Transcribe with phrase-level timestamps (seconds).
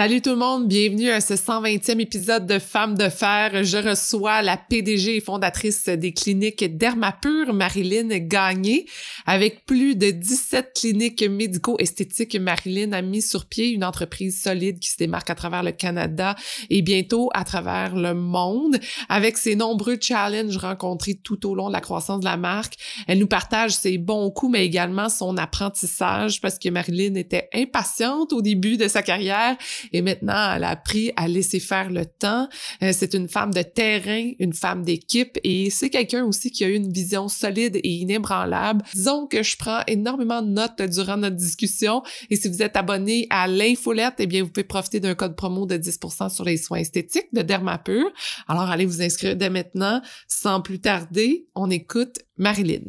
[0.00, 3.64] Salut tout le monde, bienvenue à ce 120e épisode de Femmes de fer.
[3.64, 8.86] Je reçois la PDG et fondatrice des cliniques Dermapure, Marilyn Gagné.
[9.26, 14.88] Avec plus de 17 cliniques médico-esthétiques, Marilyn a mis sur pied une entreprise solide qui
[14.88, 16.34] se démarque à travers le Canada
[16.70, 18.78] et bientôt à travers le monde.
[19.10, 22.76] Avec ses nombreux challenges rencontrés tout au long de la croissance de la marque,
[23.06, 28.32] elle nous partage ses bons coups, mais également son apprentissage parce que Marilyn était impatiente
[28.32, 29.58] au début de sa carrière
[29.92, 32.48] et maintenant, elle a appris à laisser faire le temps.
[32.82, 36.68] Euh, c'est une femme de terrain, une femme d'équipe et c'est quelqu'un aussi qui a
[36.68, 38.84] eu une vision solide et inébranlable.
[38.94, 43.26] Disons que je prends énormément de notes durant notre discussion et si vous êtes abonné
[43.30, 46.78] à l'infolette, eh bien, vous pouvez profiter d'un code promo de 10% sur les soins
[46.78, 48.10] esthétiques de Dermapure.
[48.48, 50.02] Alors, allez vous inscrire dès maintenant.
[50.28, 52.84] Sans plus tarder, on écoute Marilyn.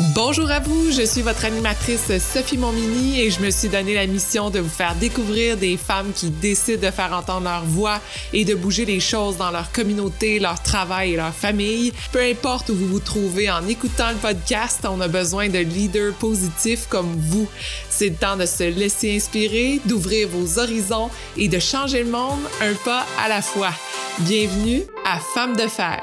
[0.00, 4.06] Bonjour à vous, je suis votre animatrice Sophie Momini et je me suis donné la
[4.06, 8.00] mission de vous faire découvrir des femmes qui décident de faire entendre leur voix
[8.32, 11.92] et de bouger les choses dans leur communauté, leur travail et leur famille.
[12.12, 16.14] Peu importe où vous vous trouvez en écoutant le podcast, on a besoin de leaders
[16.14, 17.48] positifs comme vous.
[17.90, 22.38] C'est le temps de se laisser inspirer, d'ouvrir vos horizons et de changer le monde
[22.60, 23.72] un pas à la fois.
[24.20, 26.00] Bienvenue à Femmes de fer.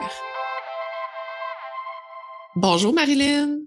[2.58, 3.59] Bonjour Marilyn.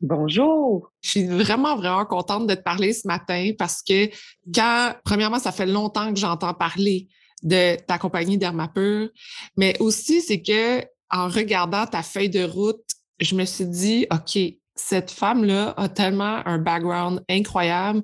[0.00, 0.90] Bonjour.
[1.00, 4.08] Je suis vraiment, vraiment contente de te parler ce matin parce que
[4.54, 7.08] quand, premièrement, ça fait longtemps que j'entends parler
[7.42, 9.08] de ta compagnie Dermapur,
[9.56, 12.84] mais aussi c'est que en regardant ta feuille de route,
[13.20, 14.38] je me suis dit, OK,
[14.74, 18.02] cette femme-là a tellement un background incroyable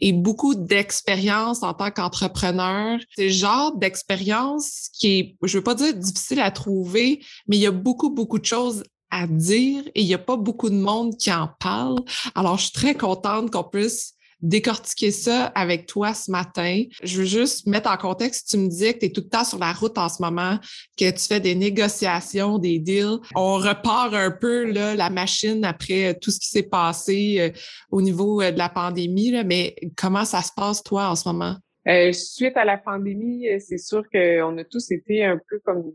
[0.00, 2.98] et beaucoup d'expérience en tant qu'entrepreneur.
[3.16, 7.60] C'est le genre d'expérience qui est, je veux pas dire difficile à trouver, mais il
[7.60, 10.76] y a beaucoup, beaucoup de choses à dire et il n'y a pas beaucoup de
[10.76, 11.98] monde qui en parle.
[12.34, 16.84] Alors, je suis très contente qu'on puisse décortiquer ça avec toi ce matin.
[17.02, 19.44] Je veux juste mettre en contexte, tu me disais que tu es tout le temps
[19.44, 20.58] sur la route en ce moment,
[20.96, 23.18] que tu fais des négociations, des deals.
[23.34, 27.50] On repart un peu là, la machine après tout ce qui s'est passé euh,
[27.90, 31.28] au niveau euh, de la pandémie, là, mais comment ça se passe toi en ce
[31.28, 31.56] moment?
[31.88, 35.92] Euh, suite à la pandémie, c'est sûr qu'on a tous été un peu comme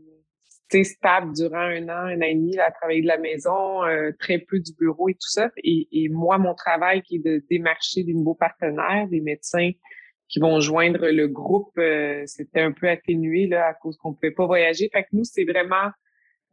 [0.72, 4.38] stable durant un an, un an et demi, à travailler de la maison, euh, très
[4.38, 5.50] peu du bureau et tout ça.
[5.62, 9.70] Et, et, moi, mon travail qui est de démarcher des nouveaux partenaires, des médecins
[10.28, 14.32] qui vont joindre le groupe, euh, c'était un peu atténué là à cause qu'on pouvait
[14.32, 14.88] pas voyager.
[14.92, 15.90] Fait que nous, c'est vraiment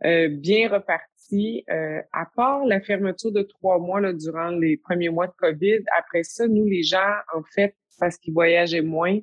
[0.06, 1.64] euh, bien reparti.
[1.68, 6.24] à part la fermeture de trois mois là, durant les premiers mois de COVID, après
[6.24, 9.20] ça, nous, les gens, en fait, parce qu'ils voyageaient moins,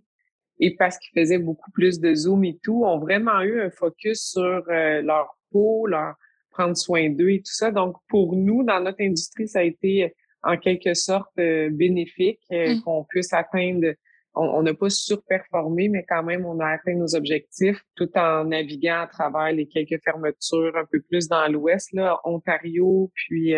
[0.61, 4.33] et parce qu'ils faisaient beaucoup plus de Zoom et tout, ont vraiment eu un focus
[4.33, 6.15] sur euh, leur peau, leur
[6.51, 7.71] prendre soin d'eux et tout ça.
[7.71, 12.75] Donc, pour nous, dans notre industrie, ça a été en quelque sorte euh, bénéfique euh,
[12.75, 12.83] mmh.
[12.83, 13.95] qu'on puisse atteindre.
[14.35, 19.01] On n'a pas surperformé, mais quand même, on a atteint nos objectifs tout en naviguant
[19.01, 23.55] à travers les quelques fermetures un peu plus dans l'Ouest, là, Ontario, puis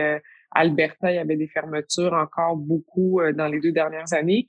[0.53, 4.49] Alberta, il y avait des fermetures encore beaucoup dans les deux dernières années.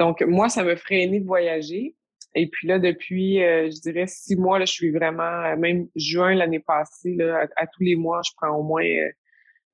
[0.00, 1.94] Donc, moi, ça me freinait de voyager.
[2.34, 5.88] Et puis là, depuis, euh, je dirais, six mois, là, je suis vraiment, euh, même
[5.94, 9.10] juin l'année passée, là, à, tous les mois, je prends au moins euh,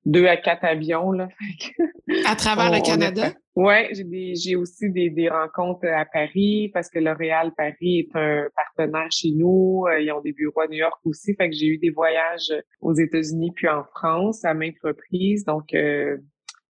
[0.03, 1.13] deux à quatre avions.
[1.13, 1.29] Là.
[2.25, 3.31] à travers le Canada?
[3.55, 8.49] Oui, j'ai j'ai aussi des, des rencontres à Paris parce que L'Oréal Paris est un
[8.53, 9.85] partenaire chez nous.
[9.99, 11.35] Ils ont des bureaux à New York aussi.
[11.35, 15.45] Fait que j'ai eu des voyages aux États-Unis puis en France à maintes reprises.
[15.45, 15.73] Donc,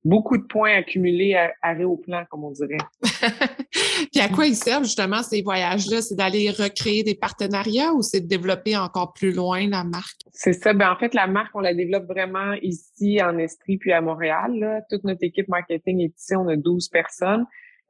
[0.03, 2.77] beaucoup de points accumulés à, plan, comme on dirait.
[4.11, 6.01] Puis à quoi ils servent justement ces voyages-là?
[6.01, 10.21] C'est d'aller recréer des partenariats ou c'est de développer encore plus loin la marque?
[10.31, 10.73] C'est ça.
[10.73, 14.53] Ben, en fait, la marque, on la développe vraiment ici en Estrie puis à Montréal.
[14.55, 14.81] Là.
[14.89, 16.35] Toute notre équipe marketing est ici.
[16.35, 17.45] On a 12 personnes.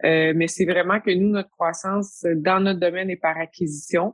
[0.06, 4.14] Euh, mais c'est vraiment que nous, notre croissance dans notre domaine est par acquisition.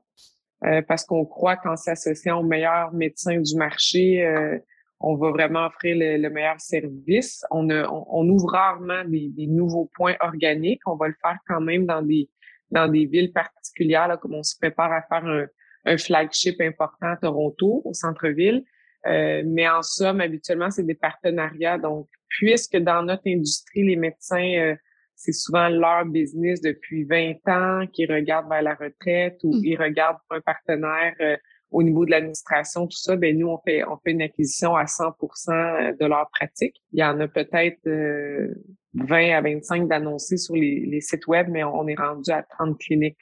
[0.66, 4.58] Euh, parce qu'on croit qu'en s'associant aux meilleurs médecins du marché, euh,
[5.04, 7.46] on va vraiment offrir le, meilleur service.
[7.52, 10.82] On, on, ouvre rarement des, nouveaux points organiques.
[10.86, 12.30] On va le faire quand même dans des
[12.72, 15.46] dans des villes particulières, comme on se prépare à faire un,
[15.86, 18.64] un flagship important à Toronto, au centre-ville.
[19.06, 21.78] Euh, mais en somme, habituellement, c'est des partenariats.
[21.78, 24.76] Donc, puisque dans notre industrie, les médecins, euh,
[25.16, 29.66] c'est souvent leur business depuis 20 ans, qui regardent vers la retraite ou mmh.
[29.66, 31.38] ils regardent pour un partenaire euh,
[31.74, 34.86] au niveau de l'administration, tout ça, ben nous, on fait, on fait une acquisition à
[34.86, 36.76] 100% de leur pratique.
[36.94, 41.64] Il y en a peut-être 20 euh, à 25 d'annoncés sur les, sites web, mais
[41.64, 43.18] on est rendu à 30 cliniques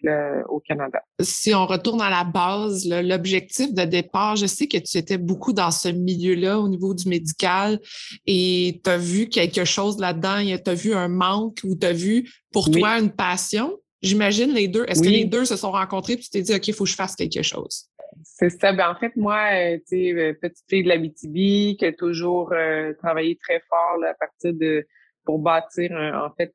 [0.50, 1.02] au Canada.
[1.22, 5.54] Si on retourne à la base, l'objectif de départ, je sais que tu étais beaucoup
[5.54, 7.80] dans ce milieu-là au niveau du médical
[8.26, 11.94] et tu as vu quelque chose là-dedans, tu as vu un manque ou tu as
[11.94, 13.78] vu pour toi une passion?
[14.02, 14.84] J'imagine, les deux.
[14.88, 16.90] Est-ce que les deux se sont rencontrés et tu t'es dit, OK, il faut que
[16.90, 17.86] je fasse quelque chose?
[18.24, 18.74] C'est ça.
[18.74, 21.94] Ben, en fait, moi, euh, tu sais, euh, petite fille de la BTB, qui a
[21.94, 24.86] toujours euh, travaillé très fort à partir de
[25.24, 26.52] pour bâtir en fait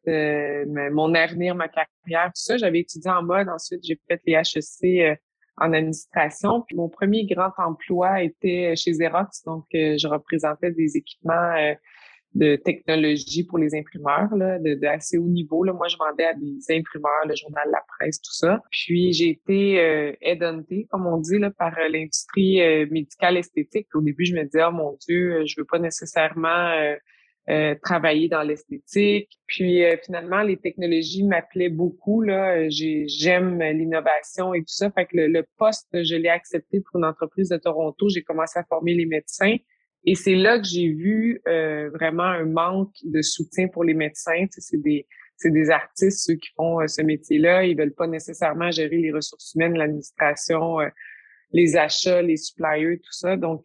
[0.91, 2.57] mon avenir, ma carrière, tout ça.
[2.57, 5.21] J'avais étudié en mode, ensuite j'ai fait les HEC
[5.57, 6.63] en administration.
[6.63, 11.55] Puis mon premier grand emploi était chez Xerox, donc je représentais des équipements
[12.37, 15.65] de technologie pour les imprimeurs, là, de, de, assez haut niveau.
[15.65, 15.73] Là.
[15.73, 18.61] Moi, je vendais à des imprimeurs, le journal La Presse, tout ça.
[18.71, 20.13] Puis j'ai été euh,
[20.91, 23.89] comme on dit, là, par euh, l'industrie euh, médicale esthétique.
[23.95, 26.73] Au début, je me disais, oh mon Dieu, euh, je veux pas nécessairement
[27.81, 29.31] travailler dans l'esthétique.
[29.47, 32.21] Puis finalement, les technologies m'appelaient beaucoup.
[32.21, 34.91] Là, j'aime l'innovation et tout ça.
[34.91, 38.09] Fait que le, le poste, je l'ai accepté pour une entreprise de Toronto.
[38.09, 39.57] J'ai commencé à former les médecins.
[40.07, 44.47] Et c'est là que j'ai vu euh, vraiment un manque de soutien pour les médecins.
[44.51, 45.07] c'est des
[45.39, 47.65] c'est des artistes ceux qui font euh, ce métier-là.
[47.67, 50.89] Ils veulent pas nécessairement gérer les ressources humaines, l'administration, euh,
[51.53, 53.37] les achats, les suppliers, tout ça.
[53.37, 53.65] Donc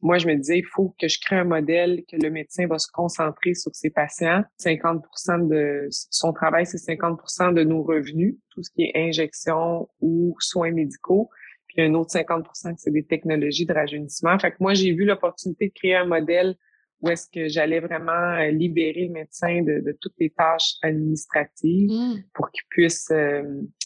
[0.00, 2.78] moi je me disais il faut que je crée un modèle que le médecin va
[2.78, 4.42] se concentrer sur ses patients.
[4.58, 10.34] 50% de son travail c'est 50% de nos revenus, tout ce qui est injection ou
[10.40, 11.30] soins médicaux
[11.74, 14.38] puis un autre 50 c'est des technologies de rajeunissement.
[14.38, 16.56] Fait que moi, j'ai vu l'opportunité de créer un modèle
[17.00, 22.24] où est-ce que j'allais vraiment euh, libérer le médecin de, toutes les tâches administratives mmh.
[22.32, 23.42] pour qu'il puisse euh,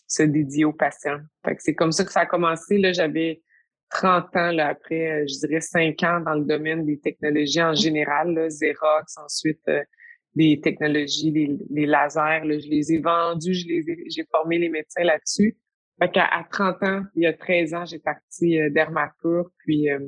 [0.06, 1.18] se dédier aux patients.
[1.44, 2.78] Fait que c'est comme ça que ça a commencé.
[2.78, 3.42] Là, j'avais
[3.90, 7.74] 30 ans là, après, euh, je dirais 5 ans dans le domaine des technologies en
[7.74, 9.64] général, là, Xerox, ensuite
[10.34, 11.32] des technologies,
[11.70, 15.56] les, lasers, là, je les ai vendus, je les j'ai formé les médecins là-dessus.
[16.00, 19.90] Fait qu'à à 30 ans, il y a 13 ans, j'ai parti euh, d'Hermapur, puis
[19.90, 19.98] euh,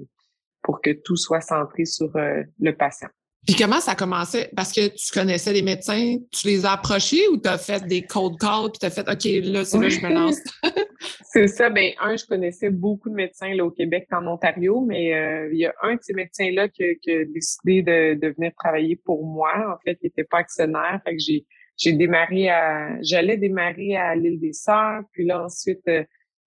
[0.63, 3.09] pour que tout soit centré sur euh, le patient.
[3.47, 4.49] Puis comment ça a commencé?
[4.55, 8.03] Parce que tu connaissais les médecins, tu les as approchés ou tu as fait des
[8.03, 10.39] cold calls puis tu as fait OK, là, c'est là je me lance?
[11.25, 11.71] c'est ça.
[11.71, 15.59] Ben, un, je connaissais beaucoup de médecins là, au Québec en Ontario, mais euh, il
[15.59, 19.25] y a un de ces médecins-là qui, qui, a décidé de, de venir travailler pour
[19.25, 19.53] moi.
[19.75, 21.01] En fait, il n'était pas actionnaire.
[21.05, 25.87] Fait que j'ai j'ai démarré à, j'allais démarrer à l'île des Sœurs, puis là ensuite
[25.88, 26.05] euh,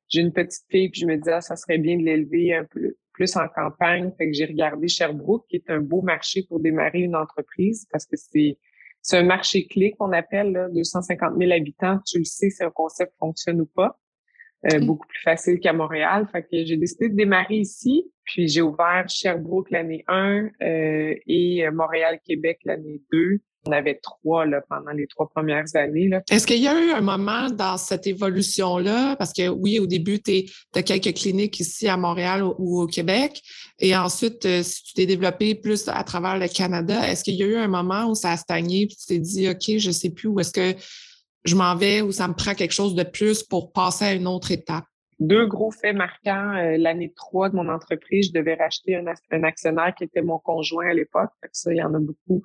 [0.10, 2.66] j'ai une petite fille, puis je me disais ah, ça serait bien de l'élever un
[2.66, 6.60] peu plus en campagne, fait que j'ai regardé Sherbrooke, qui est un beau marché pour
[6.60, 8.58] démarrer une entreprise, parce que c'est
[9.06, 12.00] c'est un marché clé qu'on appelle là, 250 000 habitants.
[12.08, 14.00] Tu le sais si un concept fonctionne ou pas.
[14.72, 16.26] Euh, beaucoup plus facile qu'à Montréal.
[16.32, 21.70] Fait que j'ai décidé de démarrer ici, puis j'ai ouvert Sherbrooke l'année 1 euh, et
[21.70, 23.42] Montréal-Québec l'année 2.
[23.66, 26.10] On avait trois là, pendant les trois premières années.
[26.30, 29.16] Est-ce qu'il y a eu un moment dans cette évolution-là?
[29.16, 30.44] Parce que oui, au début, tu
[30.76, 33.42] as quelques cliniques ici à Montréal ou au Québec.
[33.80, 37.44] Et ensuite, euh, si tu t'es développé plus à travers le Canada, est-ce qu'il y
[37.44, 40.10] a eu un moment où ça a stagné et tu t'es dit, OK, je sais
[40.10, 40.78] plus où est-ce que
[41.46, 44.28] je m'en vais ou ça me prend quelque chose de plus pour passer à une
[44.28, 44.84] autre étape?
[45.20, 46.54] Deux gros faits marquants.
[46.58, 50.40] Euh, l'année 3 de mon entreprise, je devais racheter un, un actionnaire qui était mon
[50.40, 51.30] conjoint à l'époque.
[51.54, 52.42] Ça, il y en a beaucoup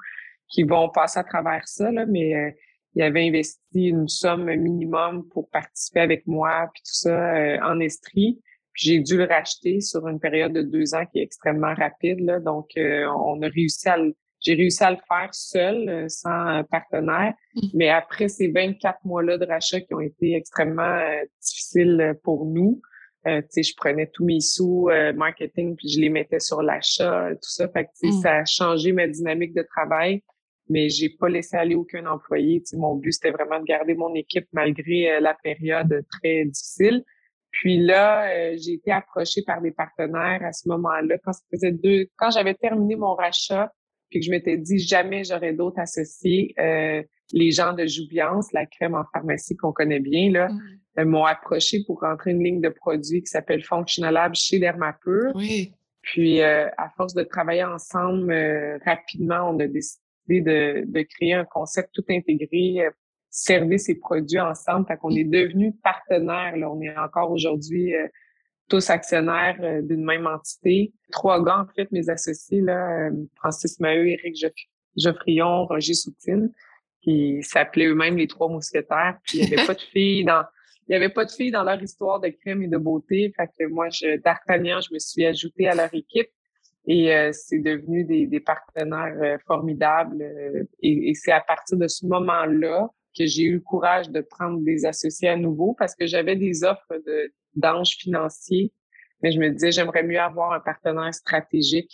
[0.49, 2.50] qui vont passer à travers ça, là, mais euh,
[2.95, 7.81] il avait investi une somme minimum pour participer avec moi, puis tout ça euh, en
[7.81, 8.41] Estrie.
[8.73, 12.21] Puis j'ai dû le racheter sur une période de deux ans qui est extrêmement rapide.
[12.21, 16.62] Là, donc, euh, on a réussi à le, j'ai réussi à le faire seul, sans
[16.71, 17.35] partenaire.
[17.55, 17.61] Mmh.
[17.75, 21.00] Mais après ces 24 mois-là de rachat qui ont été extrêmement
[21.43, 22.81] difficiles pour nous,
[23.26, 27.69] euh, je prenais tous mes sous marketing puis je les mettais sur l'achat, tout ça.
[27.69, 28.23] Fait que, mmh.
[28.23, 30.23] ça a changé ma dynamique de travail
[30.68, 32.62] mais j'ai pas laissé aller aucun employé.
[32.75, 37.04] mon but, c'était vraiment de garder mon équipe malgré euh, la période très difficile.
[37.50, 41.72] Puis là, euh, j'ai été approchée par des partenaires à ce moment-là, quand ça faisait
[41.72, 43.72] deux, quand j'avais terminé mon rachat,
[44.10, 46.54] puis que je m'étais dit jamais j'aurais d'autres associés.
[46.58, 50.48] Euh, les gens de Joubiance, la crème en pharmacie qu'on connaît bien, là,
[50.96, 51.04] mmh.
[51.04, 55.32] m'ont approché pour rentrer une ligne de produits qui s'appelle Functional Lab chez Dermapur.
[55.34, 55.75] Oui.
[56.00, 58.32] Puis, à force de travailler ensemble,
[58.87, 62.90] rapidement, on a décidé de, de créer un concept tout intégré, euh,
[63.30, 64.87] services et produits ensemble.
[64.87, 66.56] Fait qu'on est devenus partenaires.
[66.56, 66.70] Là.
[66.70, 68.06] On est encore aujourd'hui euh,
[68.68, 70.92] tous actionnaires euh, d'une même entité.
[71.11, 74.47] Trois gars, en fait, mes associés, là, Francis Maheu, Éric
[74.97, 76.52] Geoffrion, Roger Soutine,
[77.02, 79.18] qui s'appelaient eux-mêmes les trois mousquetaires.
[79.25, 80.44] Puis il n'y avait pas de filles dans
[80.88, 83.32] il y avait pas de filles dans leur histoire de crème et de beauté.
[83.37, 86.30] Fait que moi, je, d'Artagnan, je me suis ajoutée à leur équipe.
[86.88, 90.23] Et euh, c'est devenu des, des partenaires euh, formidables.
[90.23, 94.23] Euh, et, et c'est à partir de ce moment-là que j'ai eu le courage de
[94.23, 98.73] prendre des associés à nouveau parce que j'avais des offres de d'anges financiers.
[99.23, 101.92] Mais je me disais, j'aimerais mieux avoir un partenaire stratégique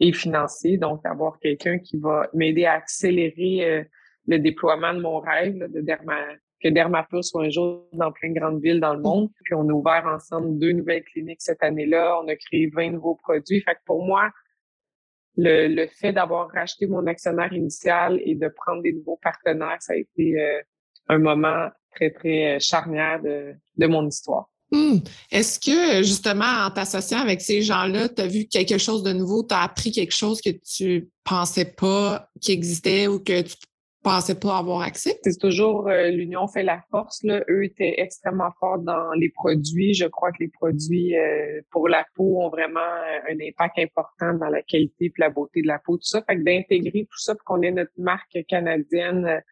[0.00, 3.84] et financier, donc avoir quelqu'un qui va m'aider à accélérer
[4.28, 6.18] le déploiement de mon rêve de Derma
[6.62, 9.30] que Dermapur soit un jour dans plein de grandes villes dans le monde.
[9.44, 12.20] Puis on a ouvert ensemble deux nouvelles cliniques cette année-là.
[12.22, 13.60] On a créé 20 nouveaux produits.
[13.62, 14.30] Fait que pour moi,
[15.36, 19.94] le, le fait d'avoir racheté mon actionnaire initial et de prendre des nouveaux partenaires, ça
[19.94, 20.60] a été euh,
[21.08, 24.48] un moment très, très euh, charnière de, de mon histoire.
[24.70, 24.98] Hmm.
[25.30, 29.42] Est-ce que, justement, en t'associant avec ces gens-là, tu as vu quelque chose de nouveau,
[29.42, 33.54] tu as appris quelque chose que tu pensais pas qui existait ou que tu
[34.02, 35.18] pensais pas avoir accès?
[35.22, 37.22] C'est toujours euh, l'union fait la force.
[37.22, 37.42] Là.
[37.48, 39.94] Eux étaient extrêmement forts dans les produits.
[39.94, 44.48] Je crois que les produits euh, pour la peau ont vraiment un impact important dans
[44.48, 46.22] la qualité et la beauté de la peau, tout ça.
[46.22, 49.42] Fait que d'intégrer tout ça pour qu'on ait notre marque canadienne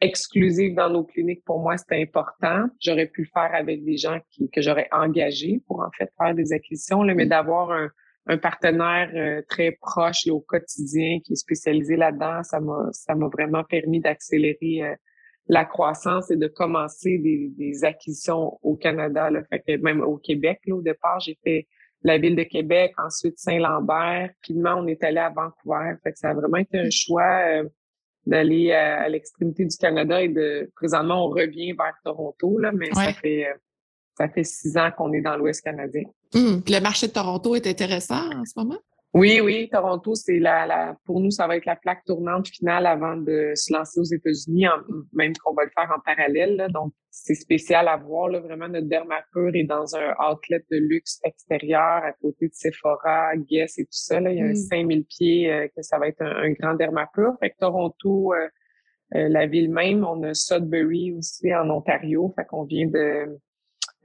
[0.00, 2.66] exclusive dans nos cliniques, pour moi, c'était important.
[2.80, 6.34] J'aurais pu le faire avec des gens qui, que j'aurais engagés pour en fait faire
[6.34, 7.28] des acquisitions, là, mais mm.
[7.28, 7.90] d'avoir un,
[8.26, 13.28] un, partenaire euh, très proche au quotidien qui est spécialisé là-dedans, ça m'a ça m'a
[13.28, 14.94] vraiment permis d'accélérer euh,
[15.46, 19.30] la croissance et de commencer des, des acquisitions au Canada.
[19.30, 19.42] Là.
[19.50, 21.66] Fait que même au Québec, là, au départ, j'ai fait
[22.02, 24.30] la ville de Québec, ensuite Saint-Lambert.
[24.42, 25.94] Finalement, on est allé à Vancouver.
[26.02, 27.42] Fait que ça a vraiment été un choix.
[27.46, 27.68] Euh,
[28.26, 33.12] d'aller à, l'extrémité du Canada et de présentement on revient vers Toronto là, mais ça
[33.14, 33.54] fait euh,
[34.20, 36.02] ça fait six ans qu'on est dans l'Ouest canadien.
[36.34, 38.78] Hum, le marché de Toronto est intéressant en ce moment?
[39.12, 42.86] Oui, oui, Toronto, c'est la, la, pour nous, ça va être la plaque tournante finale
[42.86, 44.66] avant de se lancer aux États-Unis,
[45.12, 46.54] même qu'on va le faire en parallèle.
[46.54, 48.28] Là, donc, c'est spécial à voir.
[48.28, 53.34] Là, vraiment, notre Dermapur est dans un outlet de luxe extérieur à côté de Sephora,
[53.36, 54.20] Guess et tout ça.
[54.20, 54.30] Là.
[54.30, 55.04] Il y a un 5000 mm.
[55.04, 57.32] pieds euh, que ça va être un, grand Dermapur.
[57.40, 58.48] Fait que Toronto, euh,
[59.16, 62.32] euh, la ville même, on a Sudbury aussi en Ontario.
[62.36, 63.40] Fait qu'on vient de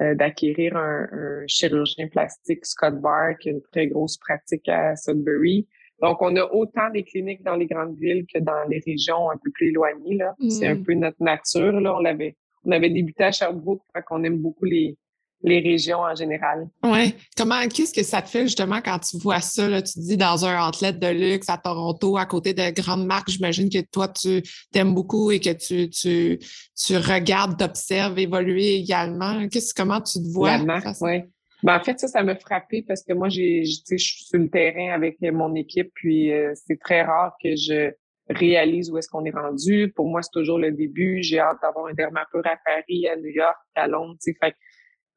[0.02, 4.96] euh, d'acquérir un, un, chirurgien plastique, Scott Barr, qui a une très grosse pratique à
[4.96, 5.68] Sudbury.
[6.02, 9.38] Donc, on a autant des cliniques dans les grandes villes que dans les régions un
[9.38, 10.18] peu plus éloignées.
[10.18, 10.36] Là.
[10.50, 10.84] C'est un mm.
[10.84, 11.80] peu notre nature.
[11.80, 11.96] Là.
[11.96, 12.36] On l'avait,
[12.66, 14.98] on avait débuté à Sherbrooke, fait qu'on aime beaucoup les,
[15.46, 16.68] les régions en général.
[16.84, 17.14] Oui.
[17.38, 19.70] Comment, qu'est-ce que ça te fait justement quand tu vois ça?
[19.70, 23.06] Là, tu te dis dans un outlet de luxe à Toronto, à côté de grandes
[23.06, 26.40] marques, j'imagine que toi, tu t'aimes beaucoup et que tu, tu,
[26.76, 29.48] tu regardes, t'observes évoluer également.
[29.48, 30.58] Qu'est-ce, comment tu te vois?
[30.58, 31.22] La marque, oui.
[31.64, 34.50] Ben, en fait, ça, ça m'a frappé parce que moi, j'ai, je suis sur le
[34.50, 37.92] terrain avec mon équipe, puis euh, c'est très rare que je
[38.30, 39.92] réalise où est-ce qu'on est rendu.
[39.96, 41.22] Pour moi, c'est toujours le début.
[41.22, 44.16] J'ai hâte d'avoir un dermapur à Paris, à New York, à Londres.
[44.24, 44.56] Fait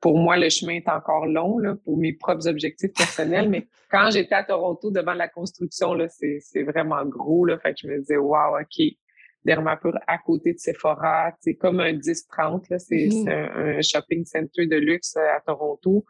[0.01, 3.49] pour moi, le chemin est encore long là, pour mes propres objectifs personnels.
[3.49, 7.45] mais quand j'étais à Toronto devant la construction, là, c'est, c'est vraiment gros.
[7.45, 8.85] Là, fait que je me disais, wow, OK,
[9.45, 12.67] Dermapur à côté de Sephora, c'est comme un 10-30.
[12.71, 13.79] Là, c'est, mm-hmm.
[13.79, 16.05] un, shopping center de luxe euh, à Toronto.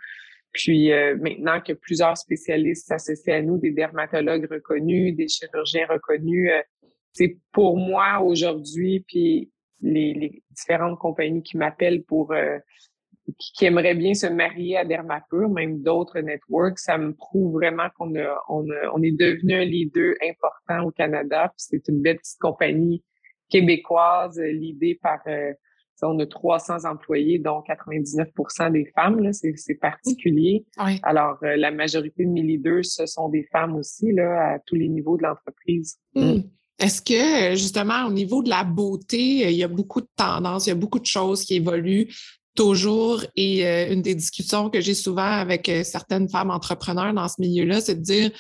[0.52, 6.50] Puis euh, maintenant que plusieurs spécialistes s'associent à nous, des dermatologues reconnus, des chirurgiens reconnus,
[6.50, 6.62] euh,
[7.12, 9.52] c'est pour moi aujourd'hui, puis
[9.82, 12.32] les, les, différentes compagnies qui m'appellent pour
[13.38, 18.14] qui, aimerait bien se marier à Dermapur, même d'autres networks, ça me prouve vraiment qu'on
[18.16, 21.52] a, on, on est devenu un leader important au Canada.
[21.56, 23.02] c'est une belle petite compagnie
[23.48, 25.52] québécoise, euh, l'idée par euh,
[26.02, 29.20] on a 300 employés, dont 99% des femmes.
[29.20, 30.64] Là, c'est, c'est particulier.
[31.02, 34.76] Alors, euh, la majorité de mes leaders, ce sont des femmes aussi, là, à tous
[34.76, 35.98] les niveaux de l'entreprise.
[36.14, 36.34] Hmm.
[36.34, 36.42] Mm.
[36.78, 40.68] Est-ce que, justement, au niveau de la beauté, il y a beaucoup de tendances, il
[40.68, 42.06] y a beaucoup de choses qui évoluent
[42.54, 47.28] toujours et euh, une des discussions que j'ai souvent avec euh, certaines femmes entrepreneurs dans
[47.28, 48.30] ce milieu-là, c'est de dire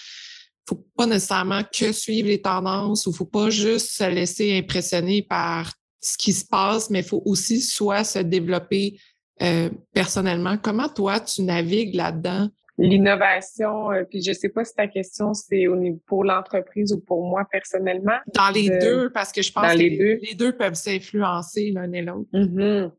[0.68, 5.72] faut pas nécessairement que suivre les tendances ou faut pas juste se laisser impressionner par
[6.00, 9.00] ce qui se passe, mais il faut aussi soit se développer
[9.40, 10.58] euh, personnellement.
[10.58, 12.48] Comment toi, tu navigues là-dedans?
[12.76, 17.26] L'innovation, puis je sais pas si ta question c'est au niveau pour l'entreprise ou pour
[17.28, 18.18] moi personnellement.
[18.34, 20.18] Dans les deux, parce que je pense que les, deux.
[20.22, 22.28] les deux peuvent s'influencer l'un et l'autre.
[22.32, 22.90] Mm-hmm.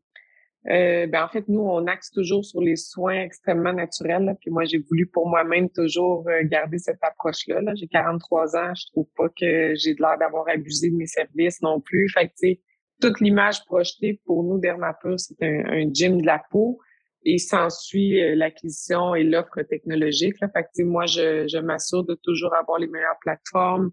[0.68, 4.36] Euh, ben en fait, nous, on axe toujours sur les soins extrêmement naturels.
[4.40, 7.62] Puis moi, j'ai voulu pour moi-même toujours euh, garder cette approche-là.
[7.62, 7.72] Là.
[7.74, 11.62] J'ai 43 ans, je trouve pas que j'ai de l'air d'avoir abusé de mes services
[11.62, 12.10] non plus.
[12.10, 12.60] Fait que,
[13.00, 16.78] toute l'image projetée pour nous, Dermapur, c'est un, un, gym de la peau.
[17.22, 20.40] Et s'ensuit euh, l'acquisition et l'offre technologique.
[20.40, 20.48] Là.
[20.54, 23.90] Fait que, moi, je, je m'assure de toujours avoir les meilleures plateformes.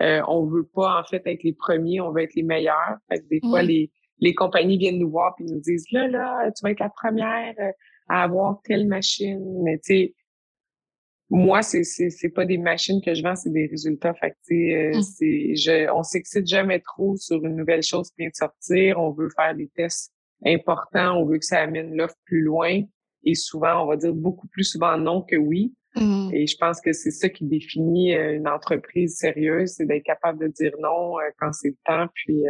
[0.00, 2.96] Euh, on veut pas, en fait, être les premiers, on veut être les meilleurs.
[3.10, 6.50] Fait que des fois, les les compagnies viennent nous voir puis nous disent là là
[6.52, 7.72] tu vas être la première euh,
[8.08, 9.62] à avoir telle machine.
[9.62, 10.14] Mais tu sais
[11.32, 14.14] moi c'est c'est c'est pas des machines que je vends c'est des résultats.
[14.14, 15.02] Fait euh, mmh.
[15.02, 18.98] c'est je on s'excite jamais trop sur une nouvelle chose qui vient de sortir.
[18.98, 20.12] On veut faire des tests
[20.44, 21.16] importants.
[21.16, 22.82] On veut que ça amène l'offre plus loin.
[23.24, 25.74] Et souvent on va dire beaucoup plus souvent non que oui.
[25.96, 26.30] Mmh.
[26.32, 30.38] et je pense que c'est ça qui définit euh, une entreprise sérieuse c'est d'être capable
[30.38, 32.06] de dire non quand c'est le temps.
[32.14, 32.44] Puis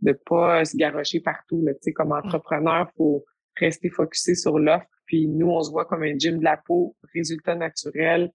[0.00, 1.62] de pas se garrocher partout.
[1.64, 1.72] Là.
[1.74, 3.24] Tu sais, comme entrepreneur, faut
[3.56, 4.86] rester focusé sur l'offre.
[5.06, 8.30] Puis nous, on se voit comme un gym de la peau, résultat naturel,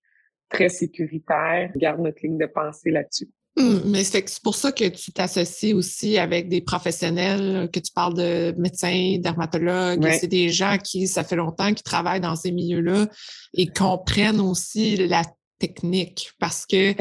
[0.49, 1.71] très sécuritaire.
[1.75, 3.29] Garde notre ligne de pensée là-dessus.
[3.57, 8.13] Hum, mais c'est pour ça que tu t'associes aussi avec des professionnels, que tu parles
[8.13, 10.09] de médecins, dermatologues.
[10.11, 13.07] C'est des gens qui, ça fait longtemps, qui travaillent dans ces milieux-là
[13.53, 15.23] et comprennent aussi la
[15.61, 16.99] technique parce que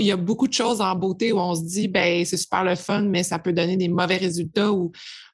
[0.00, 2.64] il y a, beaucoup de choses en beauté où on se dit ben c'est super
[2.64, 4.90] le fun mais ça peut donner des mauvais résultats ou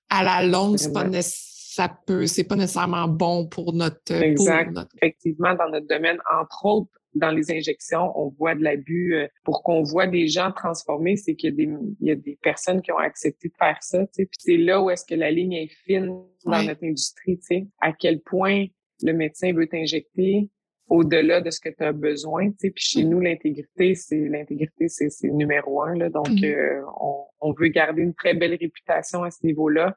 [0.09, 4.77] à la longue c'est pas ça peut c'est pas nécessairement bon pour notre exact.
[4.97, 9.15] Effectivement dans notre domaine entre autres dans les injections, on voit de l'abus.
[9.15, 12.83] Euh, pour qu'on voit des gens transformés, c'est qu'il y a y a des personnes
[12.83, 13.99] qui ont accepté de faire ça.
[13.99, 14.27] Tu sais.
[14.27, 17.37] Puis c'est là où est-ce que la ligne est fine dans notre industrie.
[17.39, 17.67] Tu sais.
[17.81, 18.67] À quel point
[19.03, 20.49] le médecin veut t'injecter
[20.91, 22.51] au-delà de ce que tu as besoin.
[22.51, 22.71] Tu sais.
[22.71, 23.09] Puis chez mm.
[23.09, 25.97] nous, l'intégrité, c'est l'intégrité, c'est, numéro un.
[25.97, 26.11] Là.
[26.11, 26.45] Donc, mm.
[26.45, 29.97] euh, on, on veut garder une très belle réputation à ce niveau-là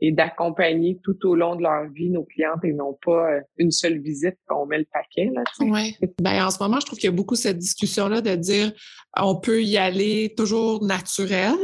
[0.00, 3.70] et d'accompagner tout au long de leur vie nos clientes et non pas euh, une
[3.70, 5.30] seule visite qu'on met le paquet.
[5.32, 5.96] Là, oui.
[6.20, 8.72] Ben, en ce moment, je trouve qu'il y a beaucoup cette discussion-là de dire
[9.16, 11.56] on peut y aller toujours naturel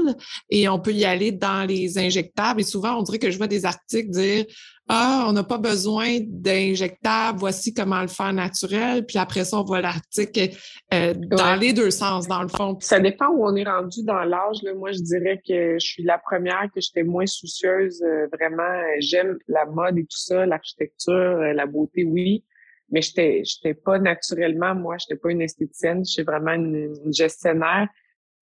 [0.49, 2.62] et on peut y aller dans les injectables.
[2.62, 4.47] Et souvent, on dirait que je vois des articles dire
[4.94, 9.06] ah, on n'a pas besoin d'injectables, voici comment le faire naturel.
[9.06, 10.54] Puis après ça, on voit l'article
[10.92, 12.76] euh, dans les deux sens, dans le fond.
[12.80, 14.58] Ça dépend où on est rendu dans l'âge.
[14.76, 18.02] Moi, je dirais que je suis la première que j'étais moins soucieuse.
[18.02, 22.44] Euh, vraiment, j'aime la mode et tout ça, l'architecture, euh, la beauté, oui.
[22.90, 27.88] Mais j'étais, j'étais pas naturellement, moi, j'étais pas une esthéticienne, je suis vraiment une gestionnaire.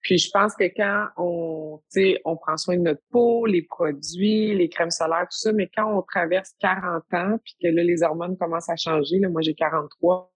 [0.02, 1.80] Puis je pense que quand on,
[2.24, 5.94] on prend soin de notre peau, les produits, les crèmes solaires, tout ça, mais quand
[5.94, 9.54] on traverse 40 ans, puis que là, les hormones commencent à changer, là, moi j'ai
[9.54, 10.32] 43,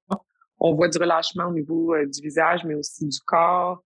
[0.61, 3.83] on voit du relâchement au niveau euh, du visage, mais aussi du corps.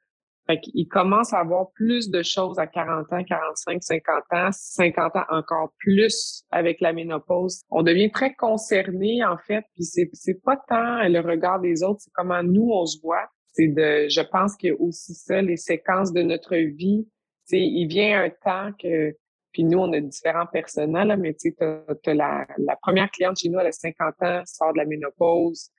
[0.47, 5.17] Fait qu'il commence à avoir plus de choses à 40 ans, 45, 50 ans, 50
[5.17, 7.61] ans encore plus avec la ménopause.
[7.71, 12.01] On devient très concerné, en fait, puis c'est, c'est pas tant le regard des autres,
[12.01, 16.13] c'est comment nous, on se voit c'est de, je pense que aussi ça, les séquences
[16.13, 17.09] de notre vie,
[17.49, 19.17] tu il vient un temps que,
[19.53, 23.59] puis nous, on a différents personnels, mais tu sais, la, la première cliente chez nous,
[23.59, 25.71] elle a 50 ans, sort de la ménopause,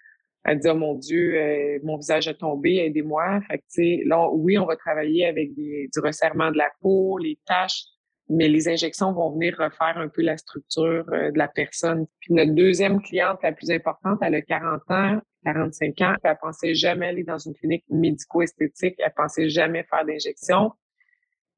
[0.46, 3.42] elle dit, oh mon Dieu, euh, mon visage a tombé, aidez-moi.
[3.48, 7.38] Fait que, tu là, oui, on va travailler avec du resserrement de la peau, les
[7.46, 7.84] taches,
[8.30, 12.06] mais les injections vont venir refaire un peu la structure euh, de la personne.
[12.20, 16.76] Puis notre deuxième cliente la plus importante, elle a 40 ans, 45 ans, elle pensait
[16.76, 20.72] jamais aller dans une clinique médico-esthétique, elle pensait jamais faire d'injection.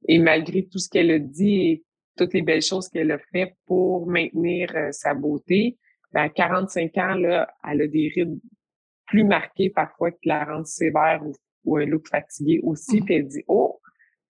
[0.07, 1.83] Et malgré tout ce qu'elle a dit et
[2.17, 5.77] toutes les belles choses qu'elle a fait pour maintenir euh, sa beauté,
[6.13, 8.39] ben, à 45 ans, là, elle a des rides
[9.07, 11.33] plus marquées parfois qui la rendent sévère ou,
[11.65, 13.01] ou un look fatigué aussi.
[13.01, 13.05] Mmh.
[13.05, 13.81] Puis elle dit, oh,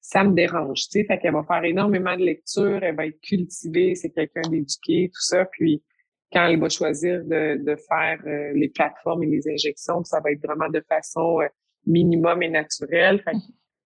[0.02, 1.06] ça me dérange, tu sais.
[1.06, 5.22] Fait qu'elle va faire énormément de lectures, elle va être cultivée, c'est quelqu'un d'éduqué, tout
[5.22, 5.46] ça.
[5.46, 5.84] Puis
[6.34, 10.32] quand elle va choisir de, de faire euh, les plateformes et les injections, ça va
[10.32, 11.48] être vraiment de façon euh,
[11.86, 13.22] minimum et naturelle.
[13.24, 13.36] Fait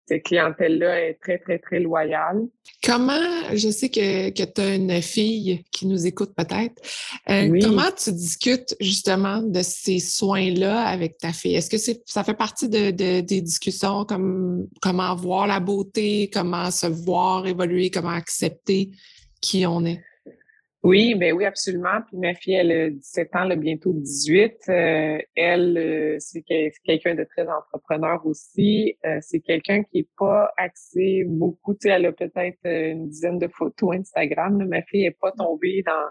[0.07, 2.43] cette clientèle-là est très, très, très loyale.
[2.83, 3.13] Comment,
[3.53, 6.81] je sais que, que tu as une fille qui nous écoute peut-être,
[7.29, 11.55] euh, comment tu discutes justement de ces soins-là avec ta fille?
[11.55, 16.29] Est-ce que c'est, ça fait partie de, de, des discussions comme comment voir la beauté,
[16.31, 18.91] comment se voir évoluer, comment accepter
[19.41, 20.01] qui on est?
[20.85, 21.99] Oui, ben oui, absolument.
[22.07, 24.53] Puis ma fille, elle a 17 ans, elle a bientôt 18.
[24.69, 28.95] Euh, elle, euh, c'est quelqu'un de très entrepreneur aussi.
[29.03, 31.73] Euh, c'est quelqu'un qui est pas axé beaucoup.
[31.73, 34.63] Tu sais, elle a peut-être une dizaine de photos Instagram.
[34.67, 36.09] Ma fille est pas tombée dans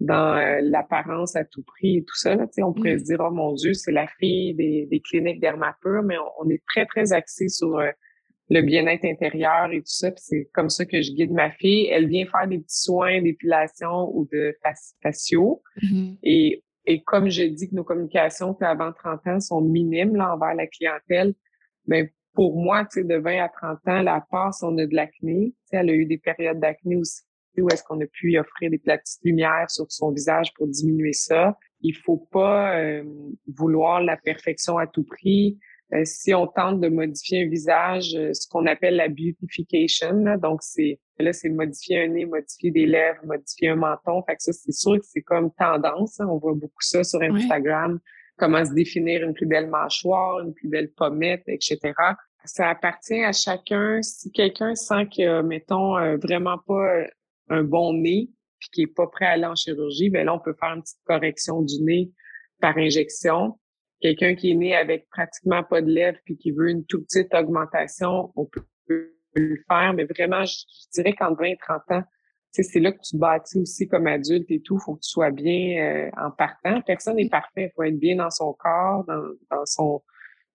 [0.00, 2.34] dans l'apparence à tout prix et tout ça.
[2.34, 2.46] Là.
[2.46, 3.06] Tu sais, on pourrait se mm.
[3.06, 6.62] dire, oh mon Dieu, c'est la fille des, des cliniques Dermapur, mais on, on, est
[6.66, 7.78] très, très axé sur
[8.50, 10.10] le bien-être intérieur et tout ça.
[10.16, 11.86] c'est comme ça que je guide ma fille.
[11.86, 14.56] Elle vient faire des petits soins d'épilation ou de
[15.02, 15.62] faciaux.
[15.82, 16.18] Mm-hmm.
[16.24, 20.54] Et, et comme je dis que nos communications avant 30 ans sont minimes là, envers
[20.54, 21.34] la clientèle,
[21.86, 24.86] mais ben, pour moi, tu sais, de 20 à 30 ans, la passe, on a
[24.86, 25.52] de l'acné.
[25.52, 27.22] Tu sais, elle a eu des périodes d'acné aussi
[27.58, 31.56] où est-ce qu'on a pu offrir des petites lumières sur son visage pour diminuer ça.
[31.80, 33.04] Il faut pas euh,
[33.46, 35.58] vouloir la perfection à tout prix.
[35.92, 40.62] Euh, si on tente de modifier un visage, euh, ce qu'on appelle la beautification, donc
[40.62, 44.22] c'est là c'est modifier un nez, modifier des lèvres, modifier un menton.
[44.22, 46.20] Fait que ça c'est sûr que c'est comme tendance.
[46.20, 46.28] Hein.
[46.30, 47.98] on voit beaucoup ça sur Instagram.
[48.36, 51.78] Comment se définir une plus belle mâchoire, une plus belle pommette, etc.
[52.44, 54.00] Ça appartient à chacun.
[54.00, 57.04] Si quelqu'un sent que, mettons, euh, vraiment pas
[57.50, 60.38] un bon nez, puis qui est pas prêt à aller en chirurgie, ben là on
[60.38, 62.12] peut faire une petite correction du nez
[62.60, 63.58] par injection
[64.00, 67.34] quelqu'un qui est né avec pratiquement pas de lèvres puis qui veut une toute petite
[67.34, 68.64] augmentation, on peut
[69.34, 70.56] le faire, mais vraiment, je,
[70.92, 72.02] dirais qu'en 20 et 30 ans,
[72.50, 74.78] c'est là que tu bâtis aussi comme adulte et tout.
[74.80, 76.80] faut que tu sois bien euh, en partant.
[76.82, 77.70] Personne n'est parfait.
[77.70, 80.02] Il faut être bien dans son corps, dans, dans son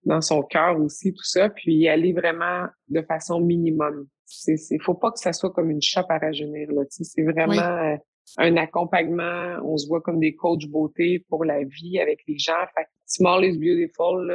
[0.05, 4.07] dans son cœur aussi, tout ça, puis y aller vraiment de façon minimum.
[4.25, 6.83] C'est, c'est, faut pas que ça soit comme une shop à rajeunir, là.
[6.89, 7.95] C'est vraiment euh,
[8.37, 9.57] un accompagnement.
[9.63, 12.53] On se voit comme des coachs beauté pour la vie avec les gens.
[12.75, 14.27] Fait small is beautiful,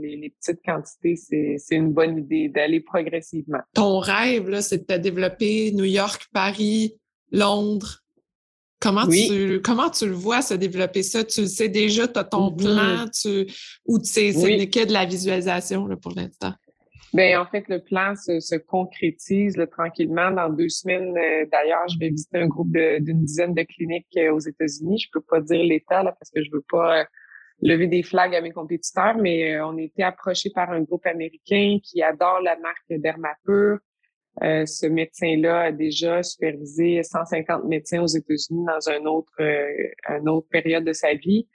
[0.00, 3.60] les, les, petites quantités, c'est, c'est une bonne idée d'aller progressivement.
[3.74, 6.94] Ton rêve, là, c'est de te développer New York, Paris,
[7.32, 8.00] Londres.
[8.80, 11.22] Comment, tu, comment tu le vois se développer ça?
[11.22, 12.56] Tu le sais déjà, tu as ton mm-hmm.
[12.56, 13.46] plan, tu,
[13.84, 16.54] ou c'est, n'est que de la visualisation là, pour l'instant?
[17.12, 20.30] Bien, en fait, le plan se, concrétise là, tranquillement.
[20.30, 24.32] Dans deux semaines, euh, d'ailleurs, je vais visiter un groupe d'une dizaine de cliniques euh,
[24.32, 25.00] aux États-Unis.
[25.00, 27.04] Je peux pas dire l'État parce que je veux pas euh,
[27.62, 31.78] lever des flags à mes compétiteurs, mais on a été approché par un groupe américain
[31.82, 33.78] qui adore la marque Dermapur.
[34.40, 40.84] ce médecin-là a déjà supervisé 150 médecins aux États-Unis dans un autre, une autre période
[40.84, 41.48] de sa vie.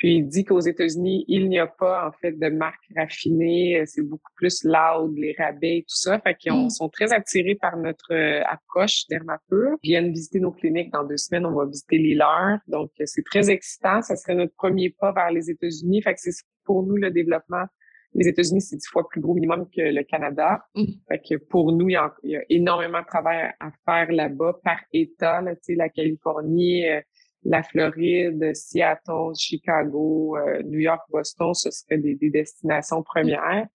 [0.00, 4.00] Puis il dit qu'aux États-Unis, il n'y a pas en fait de marque raffinée, c'est
[4.00, 6.18] beaucoup plus loud, les rabais, tout ça.
[6.20, 6.70] Fait qu'ils mm.
[6.70, 9.76] sont très attirés par notre euh, approche Dermapur.
[9.82, 12.60] Ils viennent visiter nos cliniques dans deux semaines, on va visiter les leurs.
[12.66, 14.00] Donc c'est très excitant.
[14.00, 16.00] Ça serait notre premier pas vers les États-Unis.
[16.00, 16.32] Fait que c'est
[16.64, 17.66] pour nous le développement.
[18.14, 20.64] Les États-Unis, c'est dix fois plus gros minimum que le Canada.
[20.76, 20.84] Mm.
[21.08, 25.42] Fait que pour nous, il y, a, énormément de travail à faire là-bas par État.
[25.42, 27.02] Là, la Californie, euh,
[27.44, 33.66] la Floride, Seattle, Chicago, euh, New York, Boston, ce seraient des, destinations premières.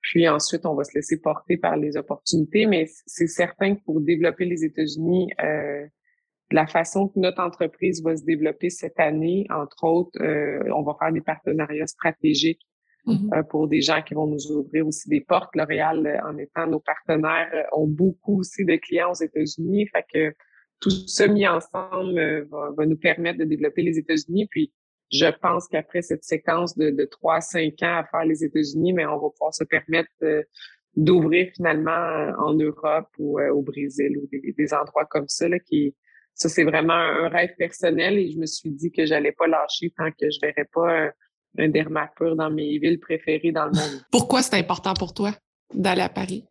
[0.00, 4.00] Puis ensuite, on va se laisser porter par les opportunités, mais c'est certain que pour
[4.00, 5.86] développer les États-Unis, euh,
[6.50, 10.96] la façon que notre entreprise va se développer cette année, entre autres, euh, on va
[10.98, 12.66] faire des partenariats stratégiques
[13.06, 13.46] mm-hmm.
[13.48, 15.54] pour des gens qui vont nous ouvrir aussi des portes.
[15.54, 19.86] L'Oréal, en étant nos partenaires, ont beaucoup aussi de clients aux États-Unis.
[19.88, 20.34] Fait que
[20.82, 24.46] tout ça mis ensemble euh, va, nous permettre de développer les États-Unis.
[24.50, 24.72] Puis,
[25.10, 29.18] je pense qu'après cette séquence de, de 3-5 ans à faire les États-Unis, mais on
[29.18, 30.42] va pouvoir se permettre euh,
[30.96, 35.48] d'ouvrir finalement euh, en Europe ou au Brésil ou des, endroits comme ça.
[35.48, 35.94] Là, qui,
[36.34, 39.92] ça, c'est vraiment un rêve personnel et je me suis dit que j'allais pas lâcher
[39.96, 41.12] tant que je verrais pas un,
[41.58, 44.02] un dermapur dans mes villes préférées dans le monde.
[44.10, 45.32] Pourquoi c'est important pour toi
[45.74, 46.44] d'aller à Paris?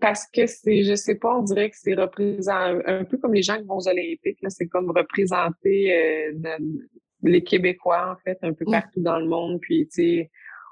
[0.00, 3.42] Parce que c'est, je sais pas, on dirait que c'est représenté un peu comme les
[3.42, 6.58] gens qui vont aux Olympiques, là, c'est comme représenter euh,
[7.22, 9.60] les Québécois, en fait, un peu partout dans le monde.
[9.60, 10.30] Puis, tu sais,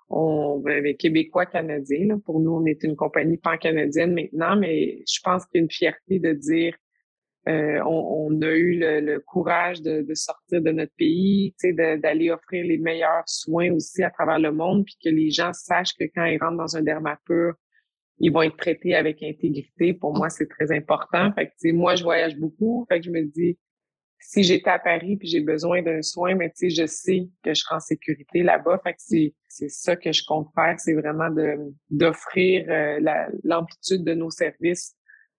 [0.08, 5.20] on, ben, Québécois canadiens, là, pour nous, on est une compagnie pan-canadienne maintenant, mais je
[5.22, 6.74] pense qu'il y a une fierté de dire
[7.48, 12.30] euh, on, on, a eu le, le courage de, de, sortir de notre pays, d'aller
[12.30, 16.04] offrir les meilleurs soins aussi à travers le monde, puis que les gens sachent que
[16.14, 17.54] quand ils rentrent dans un dermapur,
[18.20, 19.94] ils vont être traités avec intégrité.
[19.94, 21.32] Pour moi, c'est très important.
[21.32, 22.86] Fait que, moi, je voyage beaucoup.
[22.88, 23.58] Fait que je me dis,
[24.18, 27.60] si j'étais à Paris puis j'ai besoin d'un soin, mais tu je sais que je
[27.60, 28.78] serai en sécurité là-bas.
[28.84, 31.56] Fait que c'est, c'est ça que je compte faire, c'est vraiment de,
[31.88, 34.94] d'offrir euh, l'amplitude de nos services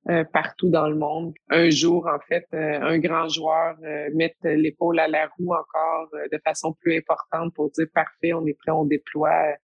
[0.10, 1.36] euh, partout dans le monde.
[1.50, 3.78] Un jour, en fait, euh, un grand joueur
[4.16, 8.56] mettre l'épaule à la roue encore de façon plus importante pour dire parfait, on est
[8.56, 9.56] prêt, on déploie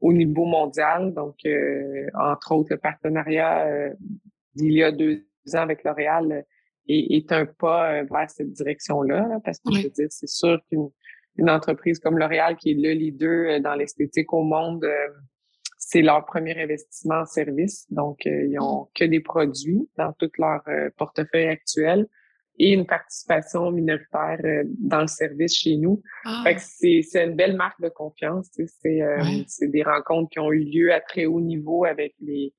[0.00, 1.12] au niveau mondial.
[1.14, 3.92] Donc, euh, entre autres, le partenariat euh,
[4.54, 6.42] d'il y a deux ans avec L'Oréal euh,
[6.88, 10.88] est, est, un pas vers cette direction-là, parce que je veux dire, c'est sûr qu'une
[11.36, 14.84] une entreprise comme L'Oréal, qui est le leader dans l'esthétique au monde,
[15.76, 17.86] c'est leur premier investissement en service.
[17.92, 20.64] Donc, ils ont que des produits dans tout leur
[20.96, 22.08] portefeuille actuel
[22.58, 26.02] et une participation minoritaire euh, dans le service chez nous.
[26.24, 26.42] Ah.
[26.44, 28.48] Fait que c'est, c'est une belle marque de confiance.
[28.52, 32.52] C'est, euh, c'est des rencontres qui ont eu lieu à très haut niveau avec les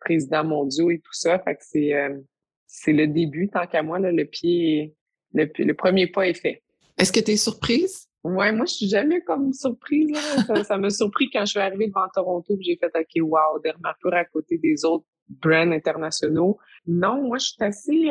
[0.00, 1.38] présidents mondiaux et tout ça.
[1.38, 2.18] Fait que c'est, euh,
[2.66, 4.94] c'est le début, tant qu'à moi, là, le pied,
[5.32, 6.62] le, le premier pas est fait.
[6.98, 8.08] Est-ce que tu es surprise?
[8.24, 10.10] Ouais, moi, je suis jamais comme surprise.
[10.10, 10.64] Là.
[10.64, 14.24] ça, m'a surpris quand je suis arrivée devant Toronto j'ai fait OK, wow, Dermapur à
[14.24, 16.58] côté des autres brands internationaux.
[16.86, 18.10] Non, moi, je suis assez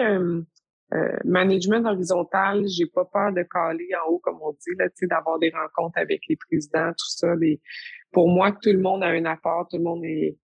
[0.93, 5.39] euh, management horizontal, j'ai pas peur de caler en haut, comme on dit, là, d'avoir
[5.39, 7.33] des rencontres avec les présidents, tout ça.
[8.11, 10.37] pour moi, tout le monde a un apport, tout le monde est,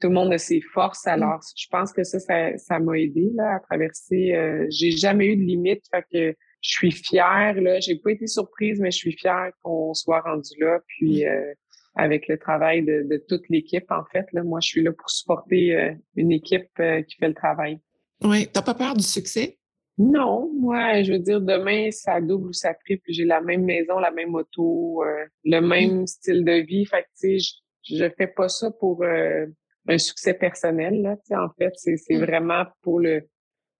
[0.00, 1.06] tout le monde a ses forces.
[1.06, 1.10] Mm.
[1.10, 4.34] Alors, je pense que ça, ça, m'a aidé là à traverser.
[4.34, 7.54] Euh, j'ai jamais eu de limite, fait que je suis fière.
[7.54, 10.80] Là, j'ai pas été surprise, mais je suis fière qu'on soit rendu là.
[10.86, 11.28] Puis mm.
[11.28, 11.54] euh,
[11.94, 15.08] avec le travail de, de toute l'équipe, en fait, là, moi, je suis là pour
[15.08, 17.78] supporter une équipe qui fait le travail.
[18.24, 19.58] Oui, t'as pas peur du succès?
[19.96, 23.04] Non, moi, je veux dire, demain, ça double ou ça triple.
[23.08, 25.66] J'ai la même maison, la même auto, euh, le mmh.
[25.68, 26.84] même style de vie.
[26.84, 27.52] Fait que, tu sais, je,
[27.84, 29.46] je fais pas ça pour euh,
[29.88, 31.02] un succès personnel.
[31.02, 32.24] Là, en fait, c'est mm.
[32.24, 33.22] vraiment pour le.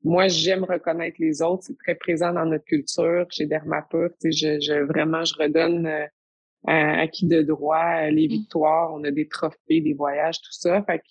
[0.03, 1.65] Moi, j'aime reconnaître les autres.
[1.65, 3.27] C'est très présent dans notre culture.
[3.31, 6.07] Chez Dermapur, je, je vraiment, je redonne euh,
[6.67, 8.31] à, qui de droit les mm.
[8.31, 8.93] victoires.
[8.93, 10.83] On a des trophées, des voyages, tout ça.
[10.83, 11.05] Fait que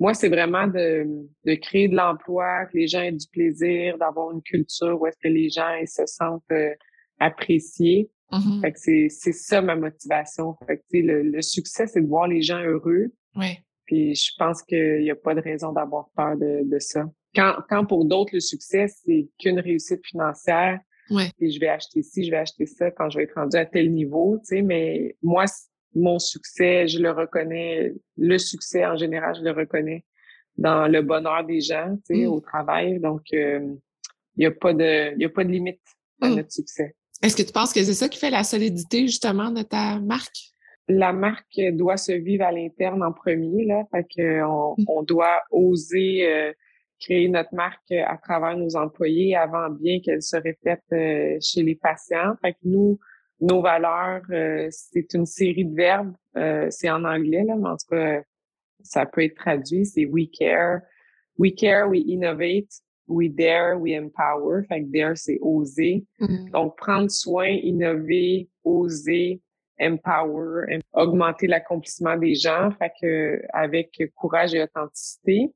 [0.00, 1.06] moi, c'est vraiment de,
[1.44, 5.18] de créer de l'emploi, que les gens aient du plaisir, d'avoir une culture où est-ce
[5.22, 6.74] que les gens ils se sentent euh,
[7.18, 8.10] appréciés.
[8.32, 8.60] Mm-hmm.
[8.62, 10.56] Fait que c'est, c'est ça ma motivation.
[10.66, 13.12] Fait que, le, le succès, c'est de voir les gens heureux.
[13.36, 13.58] Oui.
[13.84, 17.04] Puis je pense qu'il n'y a pas de raison d'avoir peur de, de ça.
[17.34, 20.80] Quand, quand pour d'autres, le succès, c'est qu'une réussite financière.
[21.10, 21.30] Ouais.
[21.40, 23.66] Et je vais acheter ci, je vais acheter ça quand je vais être rendu à
[23.66, 25.44] tel niveau, tu sais, mais moi,
[25.94, 30.04] mon succès, je le reconnais, le succès en général, je le reconnais
[30.56, 32.28] dans le bonheur des gens, tu sais, mm.
[32.28, 33.00] au travail.
[33.00, 33.74] Donc, euh,
[34.36, 35.80] il n'y a pas de, il y a pas de limite
[36.20, 36.34] à mm.
[36.36, 36.94] notre succès.
[37.22, 40.50] Est-ce que tu penses que c'est ça qui fait la solidité, justement, de ta marque?
[40.90, 43.84] la marque doit se vivre à l'interne en premier, là.
[43.90, 44.84] Fait que on, mm.
[44.88, 46.52] on doit oser euh,
[47.00, 51.74] créer notre marque à travers nos employés avant bien qu'elle se répète euh, chez les
[51.74, 52.34] patients.
[52.42, 52.98] Fait que nous,
[53.40, 56.14] nos valeurs, euh, c'est une série de verbes.
[56.70, 58.22] c'est en anglais, là, mais en tout cas,
[58.82, 59.86] ça peut être traduit.
[59.86, 60.80] C'est we care.
[61.38, 62.68] We care, we innovate.
[63.08, 64.64] We dare, we empower.
[64.68, 66.04] Fait que dare, c'est oser.
[66.20, 66.50] Mm.
[66.50, 69.40] Donc, prendre soin, innover, oser,
[69.80, 75.52] empower, augmenter l'accomplissement des gens, fait que avec courage et authenticité.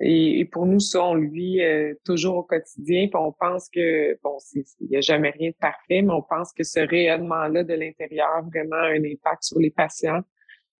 [0.00, 3.08] Et, pour nous, ça, on le vit euh, toujours au quotidien.
[3.08, 6.52] Puis on pense que, bon, il n'y a jamais rien de parfait, mais on pense
[6.52, 10.20] que ce rayonnement-là de l'intérieur vraiment a un impact sur les patients.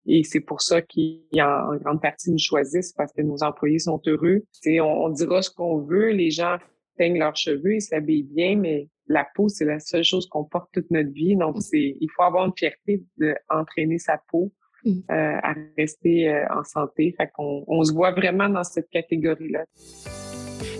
[0.05, 4.01] Et c'est pour ça qu'ils, en, grande partie, nous choisissent parce que nos employés sont
[4.05, 4.43] heureux.
[4.65, 6.57] On, on dira ce qu'on veut, les gens
[6.95, 10.69] peignent leurs cheveux, ils s'habillent bien, mais la peau, c'est la seule chose qu'on porte
[10.73, 11.35] toute notre vie.
[11.35, 11.61] Donc, mm.
[11.61, 14.51] c'est, il faut avoir une fierté d'entraîner sa peau
[15.09, 17.13] euh, à rester euh, en santé.
[17.17, 19.65] Fait qu'on on se voit vraiment dans cette catégorie-là.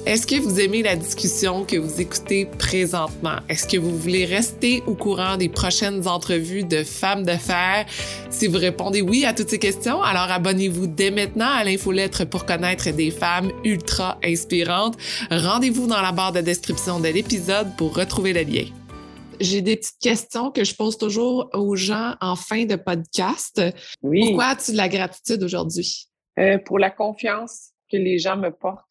[0.07, 3.39] Est-ce que vous aimez la discussion que vous écoutez présentement?
[3.49, 7.85] Est-ce que vous voulez rester au courant des prochaines entrevues de femmes de fer?
[8.29, 12.45] Si vous répondez oui à toutes ces questions, alors abonnez-vous dès maintenant à l'infolettre pour
[12.45, 14.95] connaître des femmes ultra inspirantes.
[15.29, 18.63] Rendez-vous dans la barre de description de l'épisode pour retrouver le lien.
[19.39, 23.61] J'ai des petites questions que je pose toujours aux gens en fin de podcast.
[24.01, 24.21] Oui.
[24.27, 26.09] Pourquoi as-tu de la gratitude aujourd'hui?
[26.39, 28.87] Euh, pour la confiance que les gens me portent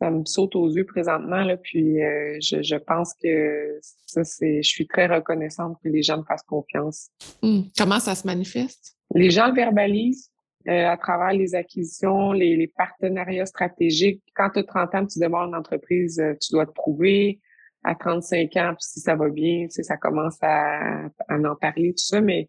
[0.00, 1.42] ça me saute aux yeux présentement.
[1.44, 4.62] Là, puis euh, je, je, pense que ça, c'est.
[4.62, 7.08] Je suis très reconnaissante que les gens me fassent confiance.
[7.42, 7.62] Hmm.
[7.76, 8.96] Comment ça se manifeste?
[9.14, 10.30] Les gens le verbalisent
[10.68, 14.22] euh, à travers les acquisitions, les, les partenariats stratégiques.
[14.34, 17.40] Quand tu as 30 ans, tu demandes une entreprise, euh, tu dois te prouver.
[17.84, 21.54] À 35 ans, puis si ça va bien, tu sais, ça commence à, à en
[21.54, 22.20] parler, tout ça.
[22.20, 22.48] Mais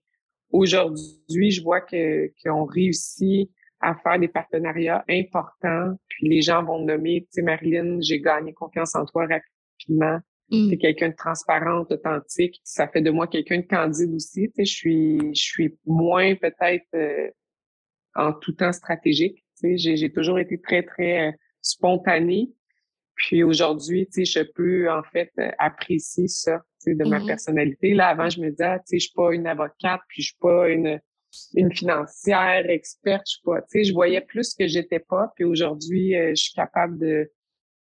[0.50, 5.95] aujourd'hui, je vois que qu'on réussit à faire des partenariats importants.
[6.08, 10.19] Puis les gens vont nommer, tu sais, Marilyn, j'ai gagné confiance en toi rapidement.
[10.50, 10.69] Mm.
[10.69, 12.60] Tu es quelqu'un de transparente, authentique.
[12.63, 14.48] Ça fait de moi quelqu'un de candide aussi.
[14.50, 17.30] Tu sais, je suis, je suis moins peut-être euh,
[18.15, 19.43] en tout temps stratégique.
[19.60, 22.52] Tu sais, j'ai toujours été très, très euh, spontanée.
[23.15, 27.19] Puis aujourd'hui, tu sais, je peux en fait euh, apprécier ça, tu sais, de ma
[27.19, 27.28] mm-hmm.
[27.28, 27.93] personnalité.
[27.93, 30.28] Là, avant, je me disais, ah, tu sais, je suis pas une avocate, puis je
[30.28, 30.99] suis pas une
[31.56, 33.62] une financière experte, je sais pas.
[33.63, 37.32] Tu sais, je voyais plus que j'étais pas, puis aujourd'hui, euh, je suis capable de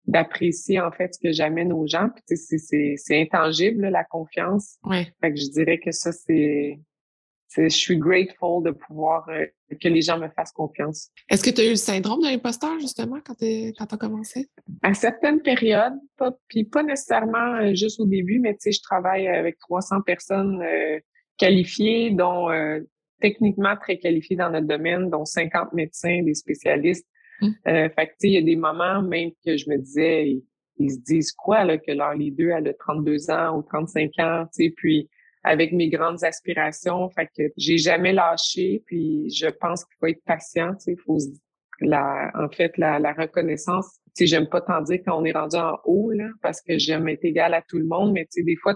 [0.06, 2.10] d'apprécier en fait ce que j'amène aux gens.
[2.10, 4.78] Puis tu sais, c'est intangible la confiance.
[4.84, 5.08] Ouais.
[5.22, 6.80] Fait que je dirais que ça c'est
[7.56, 9.46] je suis grateful de pouvoir euh,
[9.80, 11.10] que les gens me fassent confiance.
[11.30, 14.50] Est-ce que tu as eu le syndrome de l'imposteur justement quand tu as commencé?
[14.82, 18.82] À certaines périodes, pas puis pas nécessairement euh, juste au début, mais tu sais, je
[18.82, 20.64] travaille avec 300 personnes
[21.38, 22.50] qualifiées, dont
[23.22, 27.08] techniquement très qualifiés dans notre domaine, dont 50 médecins, des spécialistes.
[27.44, 30.42] Euh, fait que, tu sais, il y a des moments même que je me disais,
[30.78, 34.46] ils, se disent quoi, là, que leur leader a de 32 ans ou 35 ans,
[34.54, 35.10] tu sais, puis
[35.44, 40.24] avec mes grandes aspirations, fait que j'ai jamais lâché, puis je pense qu'il faut être
[40.24, 41.18] patient, tu sais, faut
[41.80, 45.58] la, en fait, la, la reconnaissance, tu sais, j'aime pas tant dire qu'on est rendu
[45.58, 48.44] en haut, là, parce que j'aime être égal à tout le monde, mais tu sais,
[48.44, 48.76] des fois,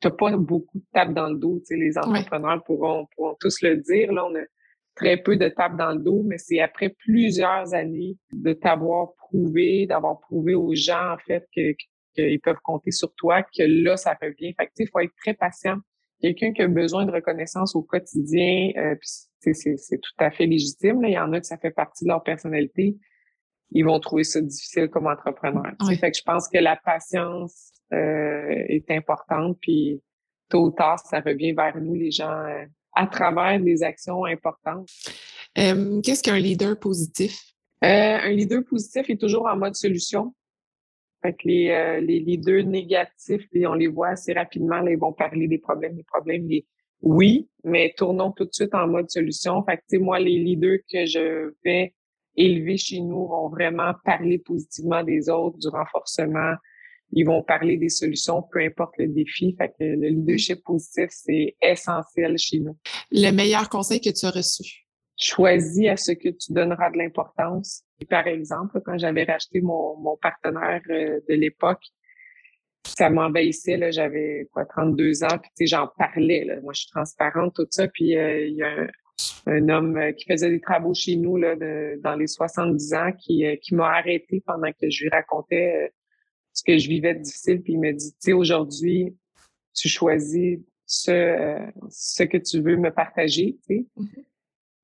[0.00, 1.58] t'as pas beaucoup de tapes dans le dos.
[1.60, 4.12] Tu sais, les entrepreneurs pourront, pourront tous le dire.
[4.12, 4.42] Là, on a
[4.94, 9.86] très peu de tapes dans le dos, mais c'est après plusieurs années de t'avoir prouvé,
[9.86, 11.72] d'avoir prouvé aux gens, en fait, que,
[12.14, 14.54] qu'ils peuvent compter sur toi, que là, ça revient.
[14.54, 15.76] Fait que, il faut être très patient.
[16.20, 18.94] Quelqu'un qui a besoin de reconnaissance au quotidien, euh,
[19.40, 21.02] c'est, tout à fait légitime.
[21.02, 21.08] Là.
[21.08, 22.96] Il y en a que ça fait partie de leur personnalité.
[23.72, 25.64] Ils vont trouver ça difficile comme entrepreneur.
[25.98, 29.58] Fait que je pense que la patience, euh, est importante.
[29.60, 30.00] Puis
[30.48, 34.88] tôt ou tard, ça revient vers nous, les gens, euh, à travers des actions importantes.
[35.54, 37.38] Qu'est-ce qu'un leader positif?
[37.84, 40.34] Euh, un leader positif est toujours en mode solution.
[41.22, 45.12] Fait que les, euh, les leaders négatifs, on les voit assez rapidement, là, ils vont
[45.12, 46.66] parler des problèmes, des problèmes, des
[47.02, 49.64] oui, mais tournons tout de suite en mode solution.
[49.64, 51.94] Fait que, moi, les leaders que je vais
[52.36, 56.54] élever chez nous vont vraiment parler positivement des autres, du renforcement.
[57.12, 59.54] Ils vont parler des solutions, peu importe le défi.
[59.58, 62.76] Fait que le leadership positif, c'est essentiel chez nous.
[63.10, 64.81] Le meilleur conseil que tu as reçu?
[65.22, 67.84] Choisis à ce que tu donneras de l'importance.
[68.10, 71.82] Par exemple, quand j'avais racheté mon, mon partenaire euh, de l'époque,
[72.84, 76.60] ça m'envahissait, là, j'avais quoi, 32 ans, puis tu sais, j'en parlais, là.
[76.62, 78.88] Moi, je suis transparente, tout ça, puis euh, il y a
[79.46, 81.54] un, homme euh, qui faisait des travaux chez nous, là,
[82.00, 85.92] dans les 70 ans, qui, qui m'a arrêté pendant que je lui racontais
[86.52, 89.16] ce que je vivais de difficile, puis il me dit, tu sais, aujourd'hui,
[89.74, 91.56] tu choisis ce,
[91.88, 93.86] ce que tu veux me partager, tu sais.
[93.96, 94.24] Mm-hmm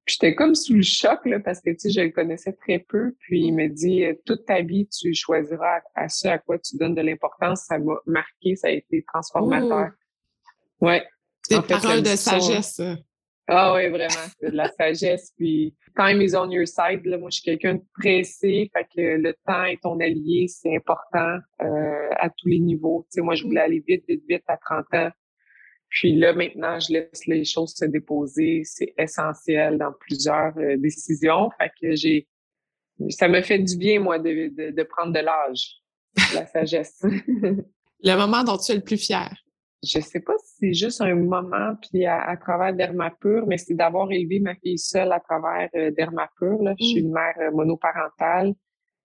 [0.09, 3.15] j'étais comme sous le choc là, parce que tu sais, je le connaissais très peu.
[3.21, 6.77] Puis il me dit euh, toute ta vie, tu choisiras à ce à quoi tu
[6.77, 7.65] donnes de l'importance.
[7.67, 9.91] Ça m'a marqué, ça a été transformateur.
[10.81, 11.05] Ouais.
[11.43, 12.81] C'est une parole de sagesse.
[13.51, 15.33] Ah oui, vraiment, c'est de la sagesse.
[15.37, 17.05] Puis time is on your side.
[17.07, 17.17] Là.
[17.17, 21.39] Moi, je suis quelqu'un de pressé, fait que le temps est ton allié, c'est important
[21.63, 23.07] euh, à tous les niveaux.
[23.11, 25.11] Tu sais, moi, je voulais aller vite, vite, vite à 30 ans.
[25.89, 28.63] Puis là, maintenant, je laisse les choses se déposer.
[28.65, 31.51] C'est essentiel dans plusieurs euh, décisions.
[31.59, 32.29] Fait que j'ai,
[33.09, 35.77] ça me fait du bien, moi, de, de, prendre de l'âge,
[36.35, 37.03] la sagesse.
[38.03, 39.33] le moment dont tu es le plus fier?
[39.83, 44.11] Je sais pas si c'est juste un moment, puis à, travers Dermapur, mais c'est d'avoir
[44.11, 46.63] élevé ma fille seule à travers euh, Dermapur.
[46.63, 46.75] Là.
[46.79, 47.07] Je suis mmh.
[47.07, 48.55] une mère euh, monoparentale.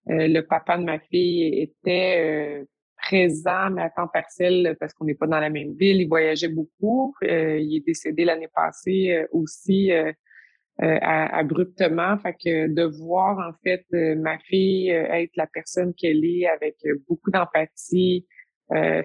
[0.08, 2.66] le papa de ma fille était
[3.04, 6.02] présent, mais à temps partiel parce qu'on n'est pas dans la même ville.
[6.02, 7.14] Il voyageait beaucoup.
[7.24, 10.12] Euh, il est décédé l'année passée euh, aussi euh,
[10.80, 12.18] abruptement.
[12.18, 16.76] Fait que de voir en fait ma fille être la personne qu'elle est avec
[17.08, 18.26] beaucoup d'empathie,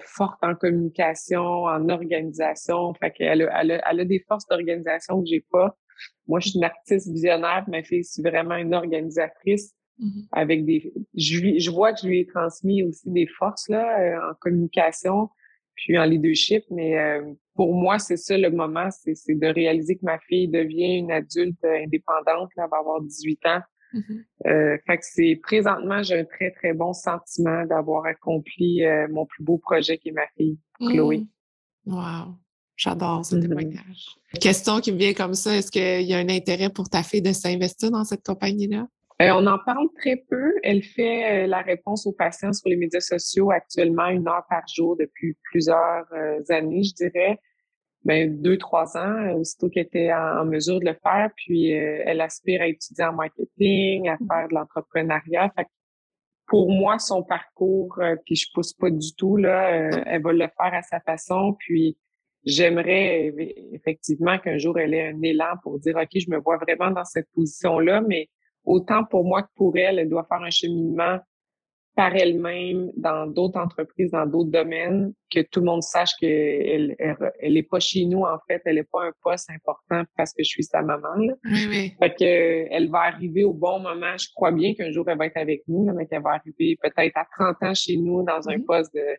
[0.01, 2.93] forte en communication, en organisation.
[2.95, 5.77] Fait qu'elle a, elle a, elle a des forces d'organisation que j'ai pas.
[6.27, 7.65] Moi, je suis une artiste visionnaire.
[7.67, 9.75] Ma fille, c'est vraiment une organisatrice.
[9.99, 10.27] Mm-hmm.
[10.31, 14.31] avec des je, je vois que je lui ai transmis aussi des forces là euh,
[14.31, 15.29] en communication
[15.75, 19.97] puis en leadership mais euh, pour moi c'est ça le moment c'est c'est de réaliser
[19.97, 23.59] que ma fille devient une adulte indépendante là, elle va avoir 18 ans
[23.93, 24.23] mm-hmm.
[24.47, 29.43] euh, fait que c'est présentement j'ai un très très bon sentiment d'avoir accompli mon plus
[29.43, 31.25] beau projet qui est ma fille Chloé
[31.85, 31.93] mm.
[31.93, 32.35] wow
[32.77, 33.41] J'adore ce mm-hmm.
[33.41, 34.15] témoignage.
[34.39, 37.21] Question qui me vient comme ça, est-ce qu'il y a un intérêt pour ta fille
[37.21, 38.87] de s'investir dans cette compagnie-là?
[39.21, 40.53] Euh, on en parle très peu.
[40.63, 44.63] Elle fait euh, la réponse aux patients sur les médias sociaux actuellement une heure par
[44.73, 47.37] jour depuis plusieurs euh, années, je dirais.
[48.05, 51.29] Ben, deux, trois ans, aussitôt qu'elle était en, mesure de le faire.
[51.35, 55.51] Puis elle aspire à étudier en marketing, à faire de l'entrepreneuriat.
[56.47, 59.69] pour moi, son parcours, puis je pousse pas du tout, là,
[60.05, 61.57] elle va le faire à sa façon.
[61.59, 61.97] Puis
[62.45, 63.33] j'aimerais
[63.73, 67.03] effectivement qu'un jour elle ait un élan pour dire OK, je me vois vraiment dans
[67.03, 68.29] cette position-là, mais
[68.63, 71.19] autant pour moi que pour elle, elle doit faire un cheminement
[71.99, 77.57] par elle-même dans d'autres entreprises, dans d'autres domaines, que tout le monde sache qu'elle elle,
[77.57, 80.47] est pas chez nous, en fait, elle est pas un poste important parce que je
[80.47, 81.15] suis sa maman.
[81.15, 81.33] Là.
[81.43, 81.93] Oui, oui.
[81.99, 84.15] Fait que, elle va arriver au bon moment.
[84.17, 87.17] Je crois bien qu'un jour, elle va être avec nous, mais qu'elle va arriver peut-être
[87.17, 89.17] à 30 ans chez nous dans un poste de,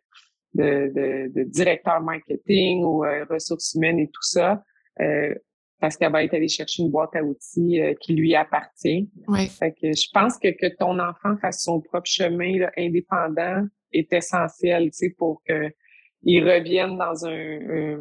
[0.55, 4.63] de, de, directeur marketing ou euh, ressources humaines et tout ça.
[5.01, 5.35] Euh,
[5.81, 9.11] parce qu'elle va être allée chercher une boîte à outils euh, qui lui appartient.
[9.29, 9.49] Oui.
[9.49, 14.91] Fait que je pense que, que ton enfant fasse son propre chemin indépendant est essentiel,
[14.91, 17.99] tu sais, pour qu'il revienne dans un,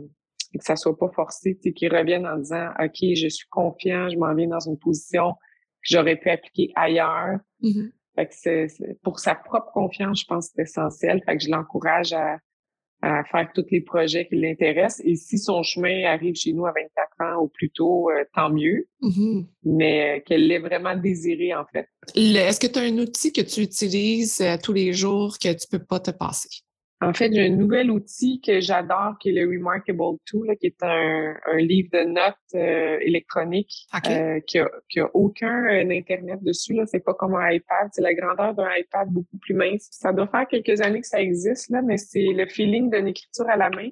[0.53, 4.09] que ça soit pas forcé, tu sais, qu'il revienne en disant, OK, je suis confiant,
[4.09, 7.39] je m'en viens dans une position que j'aurais pu appliquer ailleurs.
[7.63, 7.91] Mm-hmm.
[8.15, 8.67] Fait que c'est,
[9.03, 11.21] pour sa propre confiance, je pense que c'est essentiel.
[11.25, 12.37] Fait que je l'encourage à,
[13.01, 15.01] à faire tous les projets qui l'intéressent.
[15.05, 18.49] Et si son chemin arrive chez nous à 24 ans ou plus tôt, euh, tant
[18.49, 18.87] mieux.
[19.01, 19.45] Mm-hmm.
[19.63, 21.87] Mais euh, qu'elle l'ait vraiment désiré, en fait.
[22.15, 25.67] Est-ce que tu as un outil que tu utilises euh, tous les jours que tu
[25.69, 26.49] peux pas te passer?
[27.01, 30.83] En fait, j'ai un nouvel outil que j'adore qui est le Remarkable Tool, qui est
[30.83, 33.71] un, un, livre de notes euh, électronique
[34.07, 36.73] euh, qui, a, qui a aucun euh, Internet dessus.
[36.73, 36.85] Là.
[36.87, 37.89] C'est pas comme un iPad.
[37.93, 39.87] C'est la grandeur d'un iPad beaucoup plus mince.
[39.91, 43.47] Ça doit faire quelques années que ça existe, là, mais c'est le feeling d'une écriture
[43.49, 43.89] à la main.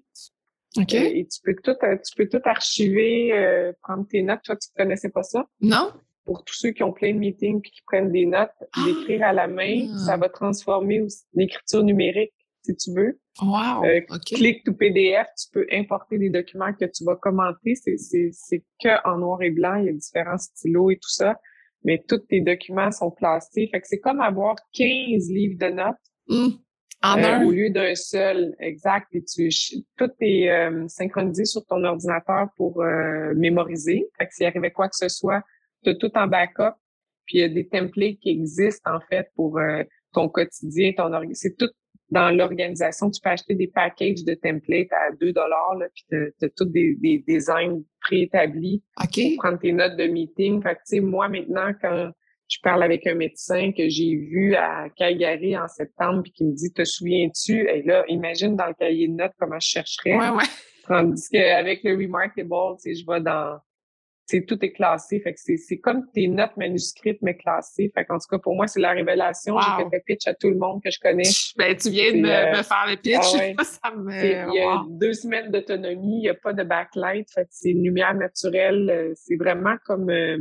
[0.75, 0.93] OK.
[0.93, 4.41] et tu peux tout, tu peux tout archiver, prendre tes notes.
[4.43, 5.45] Toi, tu connaissais pas ça?
[5.61, 5.91] Non
[6.25, 8.51] pour tous ceux qui ont plein de meetings et qui prennent des notes,
[8.83, 10.17] d'écrire à la main, ça ah!
[10.17, 12.33] va transformer l'écriture numérique
[12.67, 13.19] si tu veux.
[13.41, 13.85] Wow!
[13.85, 17.75] Euh, Click to PDF, tu peux importer des documents que tu vas commenter.
[17.75, 21.39] C'est que en noir et blanc, il y a différents stylos et tout ça,
[21.83, 23.69] mais tous tes documents sont classés.
[23.71, 25.95] Fait que c'est comme avoir 15 livres de notes.
[26.27, 26.57] Mmh.
[27.03, 27.45] En euh, un.
[27.45, 29.07] Au lieu d'un seul, exact.
[29.13, 29.49] Et tu,
[29.97, 34.07] tout est euh, synchronisé sur ton ordinateur pour euh, mémoriser.
[34.17, 35.43] Fait que s'il arrivait quoi que ce soit,
[35.83, 36.75] tu as tout en backup.
[37.25, 39.59] Puis il y a des templates qui existent en fait pour
[40.13, 41.69] ton quotidien, ton c'est tout
[42.09, 43.09] dans l'organisation.
[43.09, 46.95] Tu peux acheter des packages de templates à 2 dollars, puis tu as, tous des,
[46.95, 50.61] des designs préétablis pour prendre tes notes de meeting.
[50.61, 52.11] Fait que, tu sais, moi, maintenant, quand
[52.49, 56.53] je parle avec un médecin que j'ai vu à Calgary en septembre puis qui me
[56.53, 57.69] dit Te souviens-tu?
[57.69, 60.15] Et là, imagine dans le cahier de notes comment je chercherais.
[60.17, 60.43] Ouais, ouais.
[60.87, 63.59] Tandis qu'avec le Remarkable, tu sais, je vais dans
[64.27, 65.21] c'est tout est classé.
[65.21, 67.91] Fait que c'est comme tes notes manuscrites, mais classées.
[67.95, 69.57] Fait qu'en tout cas, pour moi, c'est la révélation.
[69.57, 71.23] J'ai fait le pitch à tout le monde que je connais.
[71.57, 73.55] Ben, tu viens de me, euh, faire le pitch.
[73.57, 74.11] Ah ça me...
[74.13, 77.31] Il y a deux semaines d'autonomie, il n'y a pas de backlight.
[77.31, 78.89] Fait que c'est une lumière naturelle.
[78.89, 80.37] Euh, c'est vraiment comme euh,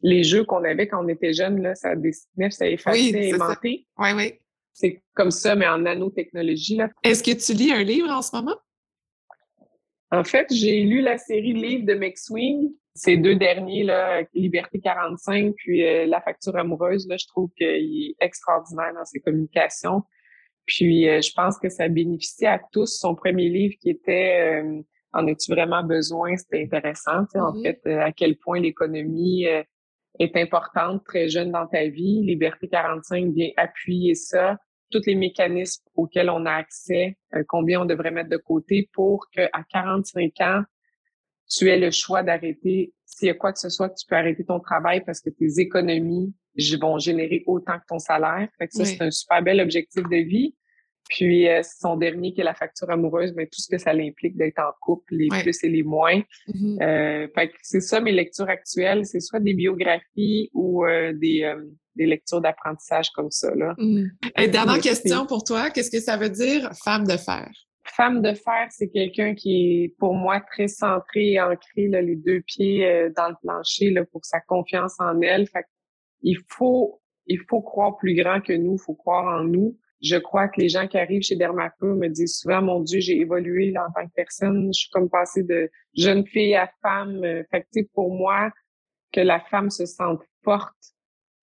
[0.00, 1.74] les jeux qu'on avait quand on était jeune, là.
[1.74, 3.86] Ça dessinait, ça effaçait, oui, aimanté.
[3.98, 4.32] Oui, oui.
[4.72, 6.88] C'est comme ça, mais en nanotechnologie, là.
[7.02, 8.56] Est-ce que tu lis un livre en ce moment?
[10.10, 15.54] En fait, j'ai lu la série livre de McSween ces deux derniers, là, Liberté 45,
[15.56, 17.66] puis euh, La facture amoureuse, là, je trouve qu'il
[18.10, 20.02] est extraordinaire dans ses communications.
[20.66, 22.98] Puis euh, je pense que ça bénéficie à tous.
[22.98, 24.82] Son premier livre qui était euh,
[25.12, 26.36] En as-tu vraiment besoin?
[26.36, 27.62] C'était intéressant, en Mm-hmm.
[27.62, 29.46] fait, à quel point l'économie
[30.18, 32.22] est importante très jeune dans ta vie.
[32.22, 34.58] Liberté 45 vient appuyer ça,
[34.90, 37.16] tous les mécanismes auxquels on a accès,
[37.48, 40.62] combien on devrait mettre de côté pour qu'à 45 ans,
[41.48, 42.92] tu aies le choix d'arrêter.
[43.04, 45.60] S'il y a quoi que ce soit, tu peux arrêter ton travail parce que tes
[45.60, 46.34] économies
[46.80, 48.48] vont générer autant que ton salaire.
[48.58, 50.54] Fait que ça, c'est un super bel objectif de vie.
[51.08, 54.36] Puis euh, son dernier qui est la facture amoureuse, mais tout ce que ça implique
[54.36, 56.20] d'être en couple, les plus et les moins.
[56.48, 56.82] Mm-hmm.
[56.82, 61.44] euh, fait que c'est ça mes lectures actuelles, c'est soit des biographies ou euh, des,
[61.44, 61.64] euh,
[61.98, 63.54] des lectures d'apprentissage comme ça.
[63.54, 63.74] Là.
[63.76, 64.06] Mm.
[64.38, 67.50] Et dernière question pour toi, qu'est-ce que ça veut dire femme de fer?
[67.84, 72.16] Femme de fer, c'est quelqu'un qui est pour moi très centré et ancré, là, les
[72.16, 75.46] deux pieds euh, dans le plancher là, pour sa confiance en elle.
[75.46, 75.64] Fait
[76.22, 79.76] il faut il faut croire plus grand que nous, il faut croire en nous.
[80.00, 83.18] Je crois que les gens qui arrivent chez Dermapur me disent souvent, mon Dieu, j'ai
[83.18, 84.72] évolué là, en tant que personne.
[84.72, 87.20] Je suis comme passée de jeune fille à femme.
[87.50, 88.50] Fait que, pour moi,
[89.12, 90.94] que la femme se sente forte,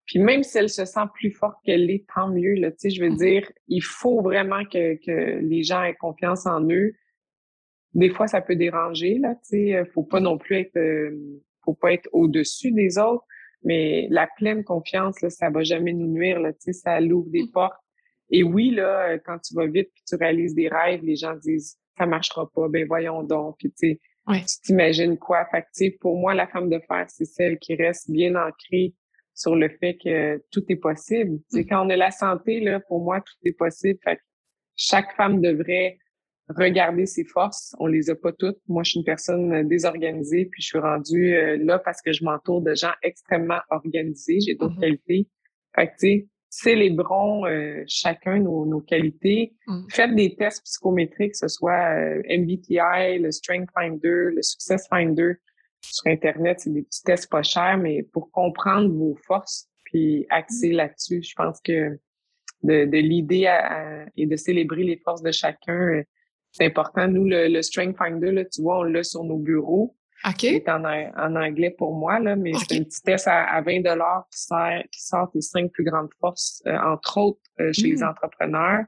[0.05, 2.53] puis même si elle se sent plus forte qu'elle l'est, tant mieux.
[2.53, 6.93] Là, je veux dire, il faut vraiment que, que les gens aient confiance en eux.
[7.93, 9.17] Des fois, ça peut déranger.
[9.17, 9.35] Là,
[9.93, 13.25] faut pas non plus être, euh, faut pas être au-dessus des autres.
[13.63, 16.39] Mais la pleine confiance, là, ça va jamais nous nuire.
[16.39, 17.79] Là, ça l'ouvre des portes.
[18.29, 21.77] Et oui, là, quand tu vas vite puis tu réalises des rêves, les gens disent
[21.97, 22.67] ça marchera pas.
[22.67, 23.55] Ben voyons donc.
[23.57, 25.45] Puis tu tu t'imagines quoi?
[25.51, 28.93] Fait que, pour moi, la femme de fer, c'est celle qui reste bien ancrée
[29.35, 31.39] sur le fait que tout est possible.
[31.49, 31.67] C'est mmh.
[31.67, 33.99] quand on a la santé, là, pour moi, tout est possible.
[34.03, 34.21] Fait que
[34.77, 35.97] chaque femme devrait
[36.49, 37.75] regarder ses forces.
[37.79, 38.57] On les a pas toutes.
[38.67, 42.23] Moi, je suis une personne désorganisée, puis je suis rendue euh, là parce que je
[42.23, 44.39] m'entoure de gens extrêmement organisés.
[44.39, 45.27] J'ai d'autres mmh qualités.
[45.75, 49.53] Fait que, tu sais, célébrons euh, chacun nos, nos qualités.
[49.67, 49.81] Mmh.
[49.89, 55.33] Faites des tests psychométriques, que ce soit euh, MBTI, le Strength Finder, le Success Finder
[55.91, 60.71] sur Internet, c'est des petits tests pas chers, mais pour comprendre vos forces puis axer
[60.71, 61.99] là-dessus, je pense que
[62.63, 63.47] de, de l'idée
[64.17, 66.03] et de célébrer les forces de chacun,
[66.51, 67.07] c'est important.
[67.07, 69.95] Nous, le, le Strength Finder, là, tu vois, on l'a sur nos bureaux.
[70.25, 70.39] OK.
[70.39, 73.81] C'est en, en anglais pour moi, là, mais c'est un petit test à, à 20
[73.81, 77.89] dollars qui, sert, qui sort tes cinq plus grandes forces, euh, entre autres euh, chez
[77.89, 78.85] les entrepreneurs.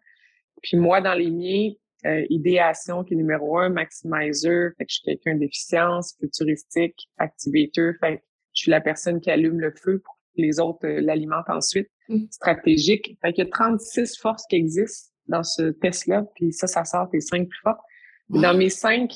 [0.64, 1.72] Puis moi, dans les miens,
[2.06, 7.94] euh, idéation qui est numéro un, maximizer, fait que je suis quelqu'un d'efficience, futuristique, activator,
[8.00, 8.24] fait que
[8.54, 11.90] je suis la personne qui allume le feu pour que les autres euh, l'alimentent ensuite,
[12.10, 12.26] mmh.
[12.30, 13.18] stratégique.
[13.22, 17.10] Fait qu'il y a 36 forces qui existent dans ce test-là, puis ça, ça sort
[17.10, 17.82] tes cinq plus fortes.
[18.30, 19.12] Dans mes cinq,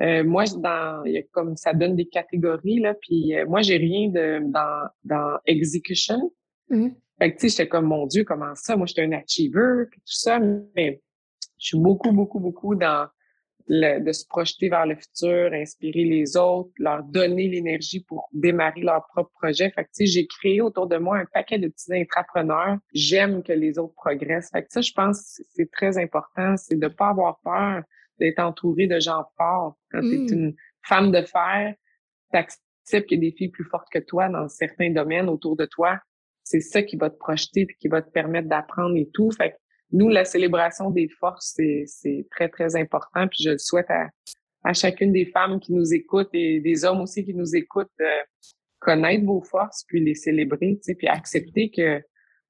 [0.00, 4.08] euh, moi, dans, y a comme ça donne des catégories là, puis moi j'ai rien
[4.08, 6.32] de dans dans execution.
[6.68, 6.90] Mmh.
[7.20, 8.76] Fait que tu sais, j'étais comme mon Dieu, comment ça?
[8.76, 10.40] Moi, j'étais un achiever, puis tout ça,
[10.74, 11.02] mais
[11.60, 13.06] je suis beaucoup, beaucoup, beaucoup dans
[13.68, 18.80] le, de se projeter vers le futur, inspirer les autres, leur donner l'énergie pour démarrer
[18.80, 19.70] leur propre projet.
[19.70, 22.78] Fait que, tu sais, j'ai créé autour de moi un paquet de petits entrepreneurs.
[22.92, 24.50] J'aime que les autres progressent.
[24.50, 27.82] Fait que ça, je pense que c'est très important, c'est de pas avoir peur
[28.18, 29.76] d'être entouré de gens forts.
[29.90, 31.74] Quand tu es une femme de fer,
[32.32, 35.56] tu acceptes qu'il y a des filles plus fortes que toi dans certains domaines autour
[35.56, 35.98] de toi.
[36.42, 39.30] C'est ça qui va te projeter puis qui va te permettre d'apprendre et tout.
[39.30, 39.56] Fait que
[39.92, 43.26] nous, la célébration des forces, c'est très, très important.
[43.28, 44.08] Puis je le souhaite à,
[44.64, 48.22] à chacune des femmes qui nous écoutent et des hommes aussi qui nous écoutent, euh,
[48.78, 52.02] connaître vos forces, puis les célébrer, tu sais, puis accepter que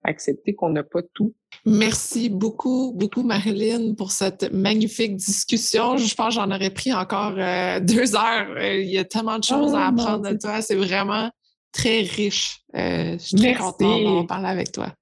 [0.02, 1.34] accepter qu'on n'a pas tout.
[1.66, 5.98] Merci beaucoup, beaucoup, Marilyn, pour cette magnifique discussion.
[5.98, 8.48] Je pense que j'en aurais pris encore euh, deux heures.
[8.56, 10.62] Euh, il y a tellement de choses à oh, apprendre de toi.
[10.62, 11.30] C'est vraiment
[11.70, 12.60] très riche.
[12.72, 14.94] je suis très contente d'en parler avec toi.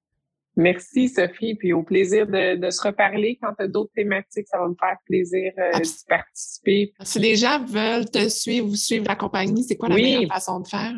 [0.59, 1.55] Merci, Sophie.
[1.55, 3.39] Puis au plaisir de, se reparler.
[3.41, 6.93] Quand tu as d'autres thématiques, ça va me faire plaisir euh, d'y participer.
[7.01, 10.59] Si les gens veulent te suivre ou suivre la compagnie, c'est quoi la meilleure façon
[10.59, 10.93] de faire?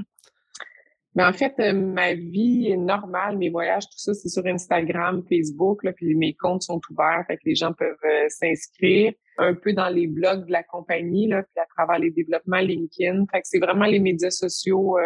[1.13, 4.45] Mais ben, en fait, euh, ma vie est normale, mes voyages, tout ça, c'est sur
[4.45, 9.11] Instagram, Facebook, là, puis mes comptes sont ouverts, fait que les gens peuvent euh, s'inscrire
[9.37, 13.25] un peu dans les blogs de la compagnie, là, puis à travers les développements LinkedIn.
[13.29, 14.97] Fait que c'est vraiment les médias sociaux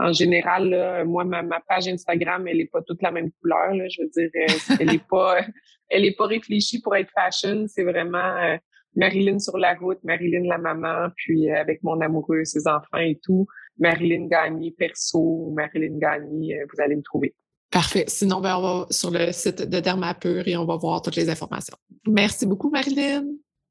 [0.00, 3.74] en général, là, moi, ma, ma, page Instagram, elle est pas toute la même couleur.
[3.74, 5.40] Là, je veux dire, euh, elle est pas,
[5.88, 7.66] elle est pas réfléchie pour être fashion.
[7.68, 8.56] C'est vraiment euh,
[8.96, 13.20] Marilyn sur la route, Marilyn la maman, puis euh, avec mon amoureux, ses enfants et
[13.22, 13.46] tout.
[13.78, 17.34] Marilyn Gagné perso, Marilyn Gagné, vous allez me trouver.
[17.70, 18.04] Parfait.
[18.08, 21.28] Sinon, ben, on va sur le site de Dermapur et on va voir toutes les
[21.30, 21.76] informations.
[22.06, 23.26] Merci beaucoup, Marilyn.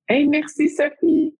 [0.07, 1.35] Hey, merci, Sophie.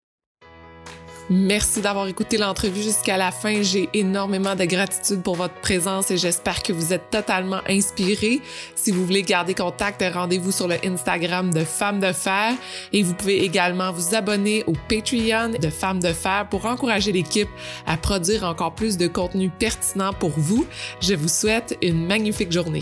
[1.32, 3.62] Merci d'avoir écouté l'entrevue jusqu'à la fin.
[3.62, 8.42] J'ai énormément de gratitude pour votre présence et j'espère que vous êtes totalement inspirés.
[8.76, 12.54] Si vous voulez garder contact, rendez-vous sur le Instagram de Femmes de Fer
[12.94, 17.50] et vous pouvez également vous abonner au Patreon de Femmes de Fer pour encourager l'équipe
[17.86, 20.66] à produire encore plus de contenu pertinent pour vous.
[21.00, 22.82] Je vous souhaite une magnifique journée.